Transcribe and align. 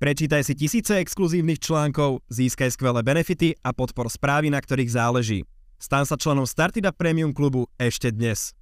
Prečítaj 0.00 0.48
si 0.48 0.56
tisíce 0.56 0.96
exkluzívnych 0.96 1.60
článkov, 1.60 2.24
získaj 2.32 2.72
skvelé 2.72 3.04
benefity 3.04 3.52
a 3.60 3.76
podpor 3.76 4.08
správy, 4.08 4.48
na 4.48 4.56
ktorých 4.56 4.96
záleží. 4.96 5.44
Stan 5.76 6.08
sa 6.08 6.16
členom 6.16 6.48
Startida 6.48 6.88
Premium 6.88 7.36
klubu 7.36 7.68
ešte 7.76 8.08
dnes. 8.08 8.56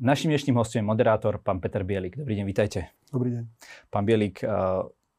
Našim 0.00 0.32
dnešným 0.32 0.56
hostom 0.56 0.80
je 0.80 0.88
moderátor, 0.88 1.36
pán 1.44 1.60
Peter 1.60 1.84
Bielik. 1.84 2.16
Dobrý 2.16 2.40
deň, 2.40 2.46
vítajte. 2.48 2.88
Dobrý 3.12 3.36
deň. 3.36 3.44
Pán 3.92 4.08
Bielik, 4.08 4.40
eh, 4.40 4.48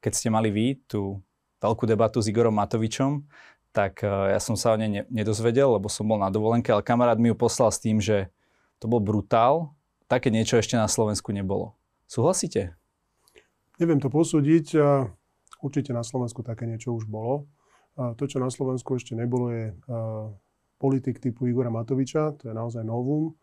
keď 0.02 0.11
ste 0.18 0.34
mali 0.34 0.49
vy 0.49 0.73
tú 0.89 1.21
veľkú 1.61 1.86
debatu 1.86 2.18
s 2.18 2.34
Igorom 2.34 2.57
Matovičom, 2.57 3.29
tak 3.70 4.02
eh, 4.02 4.34
ja 4.34 4.41
som 4.41 4.57
sa 4.57 4.73
o 4.73 4.77
nej 4.81 5.05
nedozvedel, 5.13 5.70
lebo 5.70 5.86
som 5.86 6.09
bol 6.09 6.18
na 6.18 6.34
dovolenke, 6.34 6.73
ale 6.73 6.81
kamarát 6.81 7.21
mi 7.21 7.29
ju 7.29 7.38
poslal 7.38 7.70
s 7.70 7.77
tým, 7.77 8.02
že 8.02 8.34
to 8.81 8.89
bol 8.89 8.97
brutál. 8.97 9.77
Také 10.09 10.34
niečo 10.34 10.57
ešte 10.57 10.81
na 10.81 10.89
Slovensku 10.89 11.29
nebolo. 11.29 11.77
Súhlasíte? 12.08 12.74
Neviem 13.78 14.00
to 14.00 14.07
posúdiť. 14.07 14.79
Určite 15.60 15.92
na 15.92 16.02
Slovensku 16.02 16.39
také 16.42 16.64
niečo 16.64 16.96
už 16.96 17.06
bolo. 17.06 17.52
To, 18.00 18.24
čo 18.24 18.39
na 18.39 18.48
Slovensku 18.48 18.96
ešte 18.96 19.14
nebolo, 19.14 19.52
je 19.52 19.75
politik 20.79 21.20
typu 21.20 21.51
Igora 21.51 21.68
Matoviča. 21.68 22.39
To 22.39 22.43
je 22.50 22.54
naozaj 22.56 22.88
novum. 22.88 23.36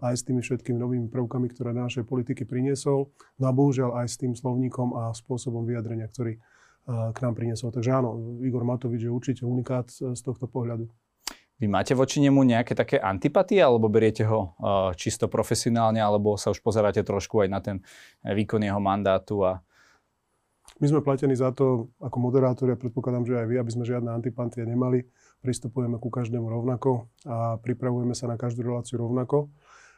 Aj 0.00 0.16
s 0.16 0.24
tými 0.24 0.40
všetkými 0.40 0.80
novými 0.80 1.08
prvkami, 1.12 1.52
ktoré 1.52 1.76
na 1.76 1.84
našej 1.90 2.08
politiky 2.08 2.48
priniesol. 2.48 3.12
No 3.36 3.44
a 3.46 3.52
bohužiaľ 3.52 4.00
aj 4.00 4.06
s 4.10 4.16
tým 4.16 4.32
slovníkom 4.32 4.96
a 4.96 5.12
spôsobom 5.12 5.68
vyjadrenia, 5.68 6.08
ktorý 6.08 6.40
k 6.88 7.18
nám 7.20 7.34
priniesol. 7.36 7.72
Takže 7.72 7.90
áno, 8.00 8.40
Igor 8.44 8.64
Matovič 8.64 9.04
je 9.04 9.12
určite 9.12 9.42
unikát 9.44 9.88
z 9.92 10.20
tohto 10.20 10.48
pohľadu. 10.48 10.88
Vy 11.64 11.72
máte 11.72 11.96
voči 11.96 12.20
nemu 12.20 12.44
nejaké 12.44 12.76
také 12.76 13.00
antipatie, 13.00 13.56
alebo 13.56 13.88
beriete 13.88 14.20
ho 14.28 14.52
uh, 14.60 14.92
čisto 14.92 15.32
profesionálne, 15.32 15.96
alebo 15.96 16.36
sa 16.36 16.52
už 16.52 16.60
pozeráte 16.60 17.00
trošku 17.00 17.40
aj 17.40 17.48
na 17.48 17.64
ten 17.64 17.80
výkon 18.20 18.60
jeho 18.60 18.76
mandátu? 18.84 19.40
A... 19.48 19.64
My 20.76 20.92
sme 20.92 21.00
platení 21.00 21.32
za 21.32 21.56
to, 21.56 21.88
ako 22.04 22.20
moderátori, 22.20 22.76
a 22.76 22.80
predpokladám, 22.80 23.24
že 23.24 23.40
aj 23.40 23.46
vy, 23.48 23.56
aby 23.56 23.70
sme 23.72 23.88
žiadne 23.88 24.12
antipatie 24.12 24.68
nemali. 24.68 25.08
Pristupujeme 25.40 25.96
ku 25.96 26.12
každému 26.12 26.52
rovnako 26.52 27.08
a 27.24 27.56
pripravujeme 27.56 28.12
sa 28.12 28.28
na 28.28 28.36
každú 28.36 28.60
reláciu 28.68 29.00
rovnako. 29.00 29.48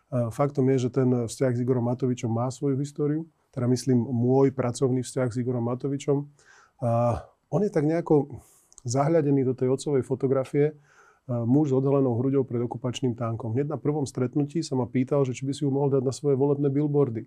Uh, 0.07 0.31
faktom 0.31 0.71
je, 0.71 0.87
že 0.87 1.03
ten 1.03 1.27
vzťah 1.27 1.51
s 1.51 1.63
Igorom 1.67 1.91
Matovičom 1.91 2.31
má 2.31 2.47
svoju 2.47 2.79
históriu, 2.79 3.27
teda 3.51 3.67
myslím 3.67 4.07
môj 4.07 4.55
pracovný 4.55 5.03
vzťah 5.03 5.35
s 5.35 5.37
Igorom 5.43 5.67
Matovičom. 5.67 6.31
Uh, 6.79 7.19
on 7.51 7.67
je 7.67 7.75
tak 7.75 7.83
nejako 7.83 8.39
zahľadený 8.87 9.43
do 9.43 9.59
tej 9.59 9.75
otcovej 9.75 10.07
fotografie, 10.07 10.79
muž 11.27 11.71
s 11.71 11.75
odhalenou 11.75 12.15
hruďou 12.23 12.47
pred 12.47 12.63
okupačným 12.63 13.19
tankom. 13.19 13.51
Hneď 13.51 13.75
na 13.75 13.79
prvom 13.79 14.07
stretnutí 14.07 14.63
sa 14.63 14.79
ma 14.79 14.87
pýtal, 14.87 15.27
že 15.27 15.35
či 15.35 15.43
by 15.43 15.53
si 15.53 15.67
ju 15.67 15.71
mohol 15.75 15.91
dať 15.91 16.03
na 16.07 16.15
svoje 16.15 16.39
volebné 16.39 16.71
billboardy. 16.71 17.27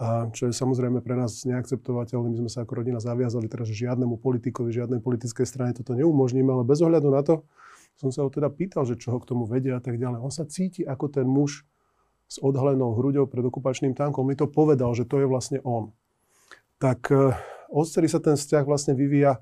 A 0.00 0.32
čo 0.32 0.48
je 0.48 0.54
samozrejme 0.56 1.04
pre 1.04 1.14
nás 1.14 1.44
neakceptovateľné. 1.46 2.26
My 2.32 2.38
sme 2.46 2.50
sa 2.50 2.64
ako 2.64 2.82
rodina 2.82 2.98
zaviazali 2.98 3.46
teraz, 3.46 3.68
že 3.68 3.86
žiadnemu 3.86 4.18
politikovi, 4.18 4.72
žiadnej 4.72 4.98
politickej 4.98 5.46
strane 5.46 5.76
toto 5.76 5.92
neumožníme, 5.94 6.48
ale 6.50 6.64
bez 6.66 6.80
ohľadu 6.82 7.08
na 7.12 7.22
to 7.22 7.44
som 8.00 8.08
sa 8.08 8.24
ho 8.24 8.32
teda 8.32 8.48
pýtal, 8.48 8.88
že 8.88 8.96
čo 8.96 9.12
ho 9.12 9.20
k 9.20 9.28
tomu 9.28 9.44
vedia 9.44 9.76
a 9.76 9.82
tak 9.84 10.00
ďalej. 10.00 10.24
On 10.24 10.32
sa 10.32 10.48
cíti 10.48 10.80
ako 10.88 11.12
ten 11.12 11.28
muž 11.28 11.68
s 12.30 12.40
odhalenou 12.40 12.96
hruďou 12.96 13.28
pred 13.28 13.44
okupačným 13.44 13.92
tankom. 13.92 14.24
Mi 14.24 14.38
to 14.38 14.48
povedal, 14.48 14.96
že 14.96 15.04
to 15.04 15.20
je 15.20 15.26
vlastne 15.28 15.60
on. 15.68 15.92
Tak 16.80 17.12
e, 17.12 17.36
odstedy 17.68 18.08
sa 18.08 18.24
ten 18.24 18.40
vzťah 18.40 18.64
vlastne 18.64 18.96
vyvíja 18.96 19.36
e, 19.36 19.40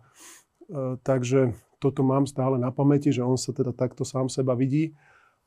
takže 1.07 1.55
toto 1.79 2.03
mám 2.03 2.27
stále 2.27 2.59
na 2.59 2.75
pamäti, 2.75 3.15
že 3.15 3.23
on 3.23 3.39
sa 3.39 3.55
teda 3.55 3.71
takto 3.75 4.03
sám 4.03 4.27
seba 4.27 4.55
vidí 4.59 4.95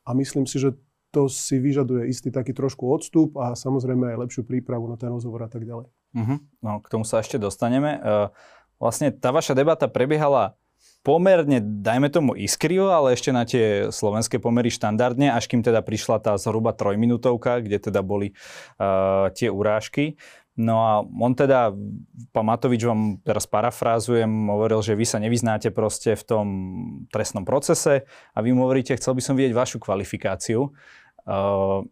a 0.04 0.16
myslím 0.16 0.48
si, 0.48 0.58
že 0.58 0.74
to 1.12 1.28
si 1.28 1.60
vyžaduje 1.60 2.08
istý 2.08 2.32
taký 2.32 2.56
trošku 2.56 2.88
odstup 2.88 3.36
a 3.36 3.52
samozrejme 3.52 4.16
aj 4.16 4.20
lepšiu 4.26 4.42
prípravu 4.48 4.88
na 4.88 4.96
ten 4.96 5.12
rozhovor 5.12 5.44
a 5.44 5.50
tak 5.52 5.68
ďalej. 5.68 5.92
Uh-huh. 6.16 6.38
No, 6.64 6.80
k 6.80 6.88
tomu 6.88 7.04
sa 7.04 7.20
ešte 7.20 7.36
dostaneme. 7.36 8.00
Uh, 8.00 8.32
vlastne 8.80 9.12
tá 9.12 9.28
vaša 9.28 9.52
debata 9.52 9.92
prebiehala 9.92 10.56
pomerne, 11.02 11.58
dajme 11.60 12.08
tomu 12.08 12.32
iskrio, 12.38 12.88
ale 12.94 13.18
ešte 13.18 13.30
na 13.34 13.42
tie 13.42 13.90
slovenské 13.90 14.38
pomery 14.38 14.70
štandardne, 14.70 15.34
až 15.34 15.50
kým 15.50 15.60
teda 15.60 15.82
prišla 15.82 16.22
tá 16.22 16.32
zhruba 16.38 16.72
trojminútovka, 16.72 17.60
kde 17.60 17.90
teda 17.92 18.00
boli 18.00 18.32
uh, 18.78 19.28
tie 19.34 19.50
urážky. 19.50 20.16
No 20.62 20.76
a 20.86 21.02
on 21.02 21.34
teda, 21.34 21.74
pán 22.30 22.46
Matovič 22.46 22.86
vám 22.86 23.18
teraz 23.26 23.50
parafrázujem, 23.50 24.30
hovoril, 24.46 24.78
že 24.78 24.94
vy 24.94 25.02
sa 25.02 25.18
nevyznáte 25.18 25.74
proste 25.74 26.14
v 26.14 26.22
tom 26.22 26.46
trestnom 27.10 27.42
procese 27.42 28.06
a 28.30 28.38
vy 28.38 28.54
mu 28.54 28.62
hovoríte, 28.70 28.94
chcel 28.94 29.18
by 29.18 29.22
som 29.26 29.34
vidieť 29.34 29.50
vašu 29.58 29.82
kvalifikáciu. 29.82 30.70
Uh, 31.26 31.82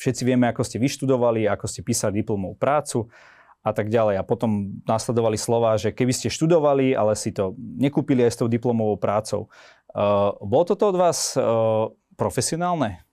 všetci 0.00 0.24
vieme, 0.24 0.48
ako 0.48 0.64
ste 0.64 0.80
vyštudovali, 0.80 1.44
ako 1.44 1.68
ste 1.68 1.84
písali 1.84 2.24
diplomovú 2.24 2.56
prácu 2.56 3.12
a 3.60 3.76
tak 3.76 3.92
ďalej. 3.92 4.16
A 4.16 4.24
potom 4.24 4.80
následovali 4.88 5.36
slova, 5.36 5.76
že 5.76 5.92
keby 5.92 6.16
ste 6.16 6.32
študovali, 6.32 6.96
ale 6.96 7.12
si 7.20 7.36
to 7.36 7.52
nekúpili 7.58 8.24
aj 8.24 8.32
s 8.32 8.40
tou 8.40 8.48
diplomovou 8.48 8.96
prácou. 8.96 9.52
Uh, 9.92 10.32
bolo 10.40 10.64
toto 10.64 10.88
od 10.88 10.96
vás 10.96 11.36
uh, 11.36 11.92
profesionálne? 12.16 13.04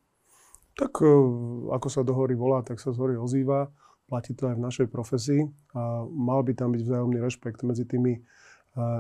Tak 0.73 1.05
ako 1.69 1.87
sa 1.91 2.01
do 2.01 2.17
hory 2.17 2.33
volá, 2.33 2.65
tak 2.65 2.81
sa 2.81 2.89
z 2.89 2.97
hory 2.97 3.13
ozýva 3.13 3.69
platí 4.07 4.35
to 4.35 4.51
aj 4.51 4.55
v 4.59 4.65
našej 4.65 4.87
profesii 4.91 5.41
a 5.73 6.05
mal 6.05 6.43
by 6.43 6.53
tam 6.53 6.75
byť 6.75 6.81
vzájomný 6.83 7.17
rešpekt 7.23 7.63
medzi 7.63 7.87
tými 7.87 8.19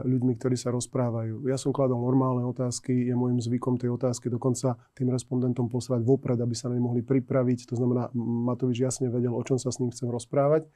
ľuďmi, 0.05 0.37
ktorí 0.37 0.53
sa 0.53 0.69
rozprávajú. 0.69 1.49
Ja 1.49 1.57
som 1.57 1.73
kladol 1.73 1.97
normálne 1.97 2.45
otázky, 2.45 2.93
je 3.09 3.15
môjim 3.17 3.41
zvykom 3.41 3.81
tej 3.81 3.89
otázky 3.89 4.29
dokonca 4.29 4.77
tým 4.93 5.09
respondentom 5.09 5.65
poslať 5.65 6.05
vopred, 6.05 6.37
aby 6.37 6.53
sa 6.53 6.69
na 6.69 6.77
mohli 6.77 7.01
pripraviť. 7.01 7.73
To 7.73 7.81
znamená, 7.81 8.13
Matovič 8.13 8.77
jasne 8.77 9.09
vedel, 9.09 9.33
o 9.33 9.41
čom 9.41 9.57
sa 9.57 9.73
s 9.73 9.81
ním 9.81 9.89
chcem 9.89 10.13
rozprávať. 10.13 10.69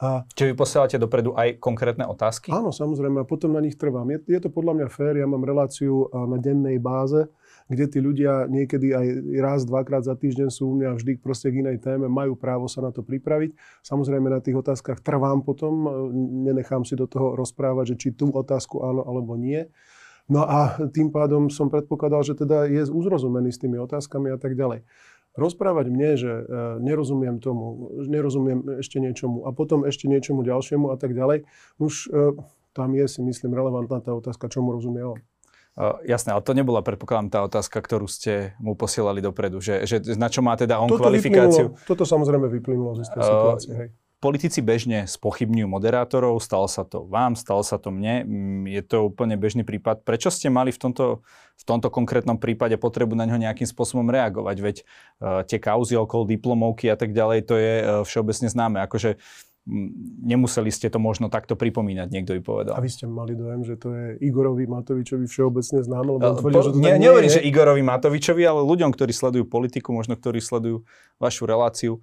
A... 0.00 0.24
Čiže 0.32 0.48
vy 0.48 0.54
posielate 0.56 0.96
dopredu 0.96 1.36
aj 1.36 1.60
konkrétne 1.60 2.08
otázky? 2.08 2.48
Áno, 2.48 2.72
samozrejme, 2.72 3.20
a 3.20 3.28
potom 3.28 3.52
na 3.52 3.60
nich 3.60 3.76
trvám. 3.76 4.08
Je, 4.16 4.24
je 4.24 4.40
to 4.40 4.48
podľa 4.48 4.80
mňa 4.80 4.86
fér, 4.88 5.20
ja 5.20 5.28
mám 5.28 5.44
reláciu 5.44 6.08
na 6.08 6.40
dennej 6.40 6.80
báze, 6.80 7.28
kde 7.68 7.84
tí 7.86 7.98
ľudia 8.00 8.48
niekedy 8.48 8.96
aj 8.96 9.06
raz, 9.44 9.60
dvakrát 9.68 10.02
za 10.02 10.16
týždeň 10.16 10.48
sú 10.48 10.72
u 10.72 10.74
mňa 10.80 10.96
vždy 10.96 11.12
proste 11.20 11.52
k 11.52 11.60
inej 11.60 11.84
téme, 11.84 12.08
majú 12.08 12.32
právo 12.34 12.64
sa 12.64 12.80
na 12.80 12.88
to 12.88 13.04
pripraviť. 13.04 13.52
Samozrejme 13.84 14.32
na 14.32 14.40
tých 14.40 14.56
otázkach 14.56 15.04
trvám 15.04 15.44
potom, 15.44 15.84
nenechám 16.48 16.88
si 16.88 16.96
do 16.96 17.04
toho 17.04 17.36
rozprávať, 17.36 17.94
že 17.94 18.08
či 18.08 18.08
tú 18.16 18.32
otázku 18.32 18.80
áno 18.80 19.04
alebo 19.04 19.36
nie. 19.36 19.68
No 20.28 20.44
a 20.44 20.76
tým 20.92 21.08
pádom 21.08 21.48
som 21.48 21.72
predpokladal, 21.72 22.20
že 22.24 22.36
teda 22.36 22.68
je 22.68 22.88
uzrozumený 22.88 23.48
s 23.52 23.60
tými 23.60 23.80
otázkami 23.80 24.32
a 24.32 24.40
tak 24.40 24.56
ďalej. 24.56 24.84
Rozprávať 25.38 25.86
mne, 25.88 26.10
že 26.18 26.32
e, 26.34 26.42
nerozumiem 26.82 27.38
tomu, 27.38 27.94
nerozumiem 28.04 28.82
ešte 28.82 28.98
niečomu 28.98 29.46
a 29.46 29.54
potom 29.54 29.86
ešte 29.86 30.10
niečomu 30.10 30.42
ďalšiemu 30.42 30.90
a 30.90 30.96
tak 30.98 31.14
ďalej, 31.14 31.46
už 31.78 32.10
e, 32.10 32.34
tam 32.74 32.92
je 32.92 33.06
si 33.06 33.20
myslím 33.22 33.54
relevantná 33.54 34.02
tá 34.02 34.12
otázka, 34.12 34.50
čomu 34.50 34.74
rozumie 34.74 35.06
on. 35.06 35.20
Uh, 35.78 36.02
jasné, 36.02 36.34
ale 36.34 36.42
to 36.42 36.58
nebola, 36.58 36.82
predpokladám, 36.82 37.30
tá 37.30 37.40
otázka, 37.46 37.78
ktorú 37.78 38.10
ste 38.10 38.58
mu 38.58 38.74
posielali 38.74 39.22
dopredu, 39.22 39.62
že, 39.62 39.86
že 39.86 40.02
na 40.18 40.26
čo 40.26 40.42
má 40.42 40.58
teda 40.58 40.74
on 40.82 40.90
toto 40.90 41.06
kvalifikáciu. 41.06 41.78
Toto 41.86 42.02
samozrejme 42.02 42.50
vyplynulo 42.50 42.98
z 42.98 43.06
istej 43.06 43.20
uh, 43.22 43.28
situácie. 43.30 43.72
Hej. 43.78 43.88
Politici 44.18 44.58
bežne 44.58 45.06
spochybňujú 45.06 45.70
moderátorov, 45.70 46.42
stalo 46.42 46.66
sa 46.66 46.82
to 46.82 47.06
vám, 47.06 47.38
stalo 47.38 47.62
sa 47.62 47.78
to 47.78 47.94
mne, 47.94 48.26
mm, 48.26 48.62
je 48.74 48.82
to 48.82 49.06
úplne 49.06 49.38
bežný 49.38 49.62
prípad. 49.62 50.02
Prečo 50.02 50.34
ste 50.34 50.50
mali 50.50 50.74
v 50.74 50.82
tomto, 50.82 51.22
v 51.54 51.62
tomto 51.62 51.86
konkrétnom 51.94 52.34
prípade 52.42 52.74
potrebu 52.74 53.14
na 53.14 53.30
ňo 53.30 53.38
nejakým 53.38 53.70
spôsobom 53.70 54.10
reagovať? 54.10 54.56
Veď 54.58 54.76
uh, 54.82 55.46
tie 55.46 55.62
kauzy 55.62 55.94
okolo 55.94 56.26
diplomovky 56.26 56.90
a 56.90 56.98
tak 56.98 57.14
ďalej, 57.14 57.46
to 57.46 57.54
je 57.54 57.74
uh, 57.78 58.02
všeobecne 58.02 58.50
známe. 58.50 58.82
Akože 58.82 59.22
nemuseli 60.24 60.72
ste 60.72 60.88
to 60.88 60.96
možno 60.96 61.28
takto 61.28 61.52
pripomínať, 61.52 62.08
niekto 62.08 62.32
by 62.36 62.42
povedal. 62.42 62.74
A 62.74 62.80
vy 62.80 62.88
ste 62.88 63.04
mali 63.04 63.36
dojem, 63.36 63.60
že 63.68 63.76
to 63.76 63.92
je 63.92 64.16
Igorovi 64.24 64.64
Matovičovi 64.64 65.28
všeobecne 65.28 65.84
známe? 65.84 66.10
Lebo 66.16 66.24
uh, 66.24 66.40
tvrdil, 66.40 66.62
že 66.64 66.70
to 66.72 66.80
ne, 66.80 66.92
nehovorím, 66.96 67.30
že 67.30 67.44
Igorovi 67.44 67.82
Matovičovi, 67.84 68.42
ale 68.48 68.64
ľuďom, 68.64 68.90
ktorí 68.96 69.12
sledujú 69.12 69.44
politiku, 69.44 69.92
možno 69.92 70.16
ktorí 70.16 70.40
sledujú 70.40 70.88
vašu 71.20 71.44
reláciu. 71.44 72.00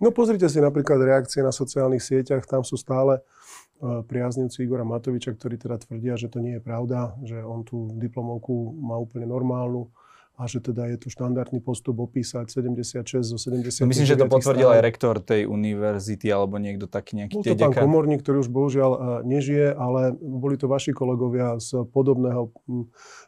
No 0.00 0.10
pozrite 0.10 0.48
si 0.48 0.58
napríklad 0.58 0.98
reakcie 1.04 1.44
na 1.44 1.52
sociálnych 1.52 2.02
sieťach, 2.02 2.48
tam 2.48 2.64
sú 2.64 2.80
stále 2.80 3.20
uh, 3.20 4.00
priaznivci 4.02 4.64
Igora 4.64 4.88
Matoviča, 4.88 5.36
ktorí 5.36 5.60
teda 5.60 5.76
tvrdia, 5.76 6.16
že 6.16 6.32
to 6.32 6.40
nie 6.40 6.56
je 6.56 6.62
pravda, 6.64 7.14
že 7.20 7.36
on 7.44 7.68
tú 7.68 7.92
diplomovku 8.00 8.80
má 8.80 8.96
úplne 8.96 9.28
normálnu 9.28 9.92
a 10.34 10.50
že 10.50 10.58
teda 10.58 10.90
je 10.90 10.98
tu 10.98 11.14
štandardný 11.14 11.62
postup 11.62 12.02
opísať 12.02 12.50
76 12.50 13.22
zo 13.22 13.38
70. 13.38 13.86
Myslím, 13.86 14.06
že 14.06 14.18
to 14.18 14.26
potvrdil 14.26 14.66
aj 14.66 14.82
rektor 14.82 15.22
tej 15.22 15.46
univerzity 15.46 16.26
alebo 16.26 16.58
niekto 16.58 16.90
taký 16.90 17.22
nejaký 17.22 17.38
Bol 17.38 17.46
to 17.46 17.54
pán 17.54 17.74
komorník, 17.74 18.26
ktorý 18.26 18.42
už 18.42 18.50
bohužiaľ 18.50 18.90
e, 18.90 18.98
nežije, 19.30 19.70
ale 19.78 20.10
boli 20.18 20.58
to 20.58 20.66
vaši 20.66 20.90
kolegovia 20.90 21.54
z 21.62 21.86
podobného 21.86 22.50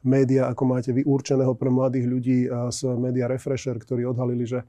média, 0.03 0.51
ako 0.51 0.63
máte 0.67 0.91
vy 0.91 1.07
určeného 1.07 1.55
pre 1.55 1.71
mladých 1.71 2.07
ľudí 2.11 2.39
z 2.75 2.81
média 2.99 3.31
Refresher, 3.31 3.79
ktorí 3.79 4.03
odhalili, 4.03 4.43
že 4.43 4.67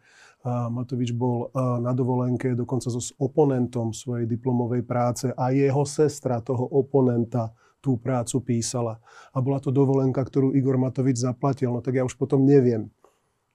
Matovič 0.48 1.12
bol 1.18 1.50
na 1.58 1.92
dovolenke 1.92 2.54
dokonca 2.54 2.88
so 2.94 3.02
s 3.02 3.12
oponentom 3.18 3.92
svojej 3.92 4.30
diplomovej 4.30 4.86
práce 4.86 5.26
a 5.34 5.50
jeho 5.50 5.84
sestra 5.84 6.40
toho 6.40 6.64
oponenta 6.64 7.52
tú 7.80 7.96
prácu 7.98 8.42
písala. 8.44 8.98
A 9.32 9.38
bola 9.40 9.62
to 9.62 9.70
dovolenka, 9.70 10.24
ktorú 10.24 10.54
Igor 10.58 10.76
Matovič 10.82 11.22
zaplatil. 11.22 11.72
No 11.72 11.80
tak 11.80 11.98
ja 11.98 12.04
už 12.04 12.18
potom 12.18 12.44
neviem, 12.44 12.90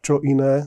čo 0.03 0.19
iné 0.23 0.63
e, 0.63 0.67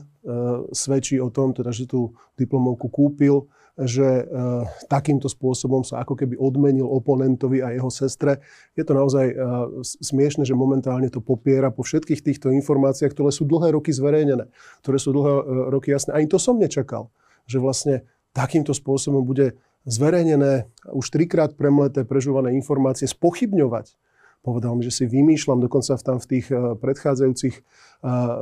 svedčí 0.72 1.20
o 1.20 1.28
tom, 1.32 1.52
teda, 1.52 1.72
že 1.72 1.88
tú 1.88 2.16
diplomovku 2.36 2.88
kúpil 2.88 3.48
že 3.76 4.24
e, 4.24 4.44
takýmto 4.88 5.28
spôsobom 5.28 5.84
sa 5.84 6.00
ako 6.00 6.16
keby 6.16 6.40
odmenil 6.40 6.88
oponentovi 6.88 7.60
a 7.60 7.76
jeho 7.76 7.92
sestre. 7.92 8.40
Je 8.72 8.80
to 8.80 8.96
naozaj 8.96 9.28
e, 9.28 9.34
smiešne, 9.84 10.48
že 10.48 10.56
momentálne 10.56 11.12
to 11.12 11.20
popiera 11.20 11.68
po 11.68 11.84
všetkých 11.84 12.24
týchto 12.24 12.48
informáciách, 12.56 13.12
ktoré 13.12 13.28
sú 13.28 13.44
dlhé 13.44 13.76
roky 13.76 13.92
zverejnené, 13.92 14.48
ktoré 14.80 14.96
sú 14.96 15.12
dlhé 15.12 15.32
e, 15.36 15.42
roky 15.68 15.92
jasné. 15.92 16.16
Ani 16.16 16.24
to 16.24 16.40
som 16.40 16.56
nečakal, 16.56 17.12
že 17.44 17.60
vlastne 17.60 18.08
takýmto 18.32 18.72
spôsobom 18.72 19.20
bude 19.20 19.60
zverejnené 19.86 20.68
už 20.90 21.06
trikrát 21.14 21.54
premleté, 21.54 22.02
prežúvané 22.02 22.52
informácie 22.52 23.06
spochybňovať 23.06 23.94
Povedal 24.46 24.78
mi, 24.78 24.86
že 24.86 24.94
si 24.94 25.04
vymýšľam, 25.10 25.58
dokonca 25.58 25.98
tam 25.98 26.22
v 26.22 26.38
tých 26.38 26.54
eh, 26.54 26.78
predchádzajúcich 26.78 27.54
eh, 27.58 27.64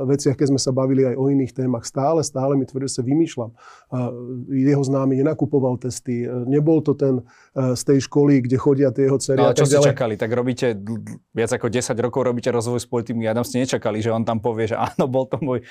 veciach, 0.05 0.37
keď 0.37 0.53
sme 0.53 0.61
sa 0.61 0.69
bavili 0.69 1.01
aj 1.01 1.17
o 1.17 1.33
iných 1.33 1.49
témach, 1.49 1.81
stále, 1.81 2.21
stále 2.21 2.53
mi 2.53 2.69
tvrdil, 2.69 2.85
že 2.85 3.01
sa 3.01 3.03
vymýšľam. 3.09 3.49
Jeho 4.53 4.83
známy 4.85 5.25
nenakupoval 5.25 5.81
testy, 5.81 6.29
eh, 6.29 6.45
nebol 6.45 6.85
to 6.85 6.93
ten 6.93 7.25
z 7.55 7.81
tej 7.81 8.05
školy, 8.05 8.45
kde 8.45 8.61
chodia 8.61 8.93
tie 8.93 9.09
jeho 9.09 9.17
cery. 9.17 9.41
No, 9.41 9.49
ale 9.49 9.57
čo 9.57 9.65
ste 9.65 9.81
čakali? 9.81 10.13
Tak 10.13 10.29
robíte 10.29 10.77
viac 11.33 11.49
ako 11.57 11.73
10 11.73 11.97
rokov, 11.97 12.21
robíte 12.21 12.53
rozvoj 12.53 12.83
s 12.83 12.85
politikom. 12.85 13.25
Adam 13.25 13.47
ste 13.47 13.65
nečakali, 13.65 14.03
že 14.05 14.13
on 14.13 14.21
tam 14.21 14.37
povie, 14.37 14.69
že 14.69 14.77
áno, 14.77 15.09
bol 15.09 15.25
to 15.25 15.41
môj 15.41 15.65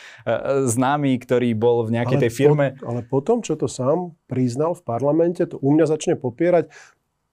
známy, 0.66 1.14
ktorý 1.22 1.54
bol 1.54 1.87
v 1.87 2.00
nejakej 2.00 2.19
ale 2.19 2.22
tej 2.26 2.32
firme. 2.34 2.66
Po, 2.80 2.90
ale 2.90 3.00
potom, 3.06 3.44
čo 3.44 3.54
to 3.54 3.70
sám 3.70 4.16
priznal 4.26 4.75
v 4.75 4.82
parlamente, 4.82 5.46
to 5.46 5.60
u 5.60 5.70
mňa 5.70 5.87
začne 5.87 6.19
popierať, 6.19 6.72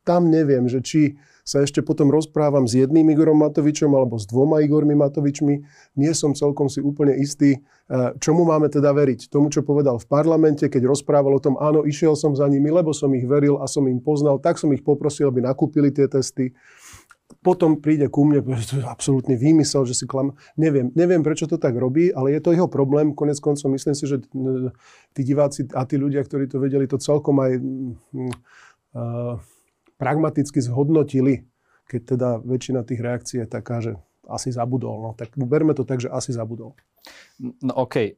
tam 0.03 0.29
neviem, 0.29 0.67
že 0.67 0.83
či 0.83 1.01
sa 1.41 1.61
ešte 1.61 1.81
potom 1.81 2.09
rozprávam 2.09 2.69
s 2.69 2.77
jedným 2.77 3.09
Igorom 3.11 3.41
Matovičom 3.41 3.91
alebo 3.93 4.17
s 4.17 4.29
dvoma 4.29 4.61
Igormi 4.61 4.93
Matovičmi. 4.97 5.55
Nie 5.97 6.13
som 6.13 6.37
celkom 6.37 6.69
si 6.69 6.79
úplne 6.79 7.17
istý, 7.17 7.59
e, 7.89 8.15
čomu 8.21 8.45
máme 8.45 8.69
teda 8.69 8.93
veriť. 8.93 9.27
Tomu, 9.27 9.49
čo 9.49 9.65
povedal 9.65 9.97
v 9.97 10.07
parlamente, 10.07 10.69
keď 10.69 10.89
rozprával 10.89 11.37
o 11.37 11.43
tom, 11.43 11.57
áno, 11.57 11.83
išiel 11.83 12.13
som 12.13 12.37
za 12.37 12.45
nimi, 12.45 12.69
lebo 12.69 12.93
som 12.93 13.11
ich 13.17 13.25
veril 13.25 13.59
a 13.59 13.65
som 13.65 13.85
im 13.89 13.99
poznal, 13.99 14.37
tak 14.37 14.61
som 14.61 14.69
ich 14.71 14.85
poprosil, 14.85 15.29
aby 15.29 15.41
nakúpili 15.43 15.89
tie 15.89 16.05
testy. 16.07 16.53
Potom 17.41 17.79
príde 17.79 18.11
ku 18.11 18.27
mne, 18.27 18.43
to 18.69 18.83
je 18.83 18.85
absolútne 18.85 19.33
výmysel, 19.39 19.87
že 19.87 19.97
si 19.97 20.05
klam. 20.05 20.35
Neviem, 20.59 20.91
neviem, 20.93 21.23
prečo 21.23 21.47
to 21.47 21.55
tak 21.57 21.73
robí, 21.73 22.11
ale 22.11 22.37
je 22.37 22.41
to 22.43 22.53
jeho 22.53 22.67
problém. 22.67 23.15
Konec 23.15 23.39
koncov 23.39 23.71
myslím 23.71 23.95
si, 23.95 24.05
že 24.05 24.21
tí 25.15 25.21
diváci 25.23 25.65
a 25.71 25.87
tí 25.87 25.95
ľudia, 25.97 26.21
ktorí 26.21 26.51
to 26.51 26.61
vedeli, 26.61 26.85
to 26.85 26.99
celkom 26.99 27.39
aj 27.39 27.51
uh, 27.57 29.39
pragmaticky 30.01 30.57
zhodnotili, 30.65 31.45
keď 31.85 32.01
teda 32.17 32.29
väčšina 32.41 32.81
tých 32.81 33.01
reakcií 33.05 33.37
je 33.45 33.47
taká, 33.47 33.85
že 33.85 34.01
asi 34.25 34.49
zabudol. 34.49 34.97
No, 34.97 35.09
tak 35.13 35.37
berme 35.37 35.77
to 35.77 35.85
tak, 35.85 36.01
že 36.01 36.09
asi 36.09 36.33
zabudol. 36.33 36.73
No 37.61 37.85
OK. 37.85 38.17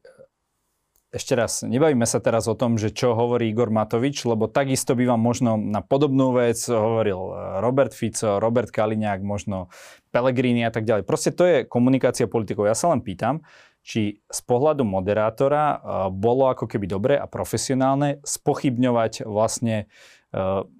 Ešte 1.14 1.38
raz, 1.38 1.62
nebavíme 1.62 2.10
sa 2.10 2.18
teraz 2.18 2.50
o 2.50 2.58
tom, 2.58 2.74
že 2.82 2.90
čo 2.90 3.14
hovorí 3.14 3.54
Igor 3.54 3.70
Matovič, 3.70 4.26
lebo 4.26 4.50
takisto 4.50 4.98
by 4.98 5.14
vám 5.14 5.22
možno 5.22 5.62
na 5.62 5.86
podobnú 5.86 6.34
vec 6.34 6.58
hovoril 6.66 7.22
eh, 7.30 7.62
Robert 7.62 7.94
Fico, 7.94 8.42
Robert 8.42 8.74
Kaliňák, 8.74 9.22
možno 9.22 9.70
Pellegrini 10.10 10.66
a 10.66 10.74
tak 10.74 10.90
ďalej. 10.90 11.06
Proste 11.06 11.30
to 11.30 11.46
je 11.46 11.58
komunikácia 11.70 12.26
politikov. 12.26 12.66
Ja 12.66 12.74
sa 12.74 12.90
len 12.90 13.06
pýtam, 13.06 13.46
či 13.86 14.26
z 14.26 14.40
pohľadu 14.42 14.90
moderátora 14.90 15.66
eh, 15.70 15.80
bolo 16.10 16.50
ako 16.50 16.66
keby 16.66 16.90
dobre 16.90 17.14
a 17.14 17.30
profesionálne 17.30 18.18
spochybňovať 18.26 19.30
vlastne 19.30 19.86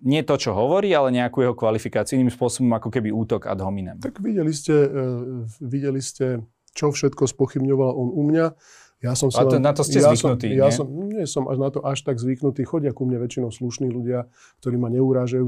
nie 0.02 0.22
to, 0.26 0.34
čo 0.34 0.58
hovorí, 0.58 0.90
ale 0.98 1.14
nejakú 1.14 1.46
jeho 1.46 1.54
kvalifikáciu 1.54 2.18
iným 2.18 2.34
spôsobom, 2.34 2.74
ako 2.74 2.90
keby 2.90 3.14
útok 3.14 3.46
ad 3.46 3.62
hominem. 3.62 4.02
Tak 4.02 4.18
videli 4.18 4.50
ste, 4.50 4.74
uh, 4.74 5.46
videli 5.62 6.02
ste 6.02 6.42
čo 6.74 6.90
všetko 6.90 7.30
spochybňoval 7.30 7.92
on 7.94 8.10
u 8.10 8.22
mňa. 8.34 8.46
Ja 9.04 9.14
som 9.14 9.30
sa... 9.30 9.44
A 9.44 9.52
to, 9.52 9.60
na 9.60 9.76
to 9.76 9.86
ste 9.86 10.02
ja 10.02 10.10
zvyknutí, 10.10 10.48
som, 10.50 10.58
ja 10.58 10.68
nie? 10.72 10.74
Som, 10.74 10.88
nie 11.14 11.30
som 11.30 11.46
až 11.46 11.58
na 11.62 11.70
to 11.70 11.80
až 11.86 12.02
tak 12.02 12.18
zvyknutý. 12.18 12.66
Chodia 12.66 12.90
ku 12.90 13.06
mne 13.06 13.22
väčšinou 13.22 13.54
slušní 13.54 13.94
ľudia, 13.94 14.26
ktorí 14.60 14.82
ma 14.82 14.90
neurážajú, 14.90 15.46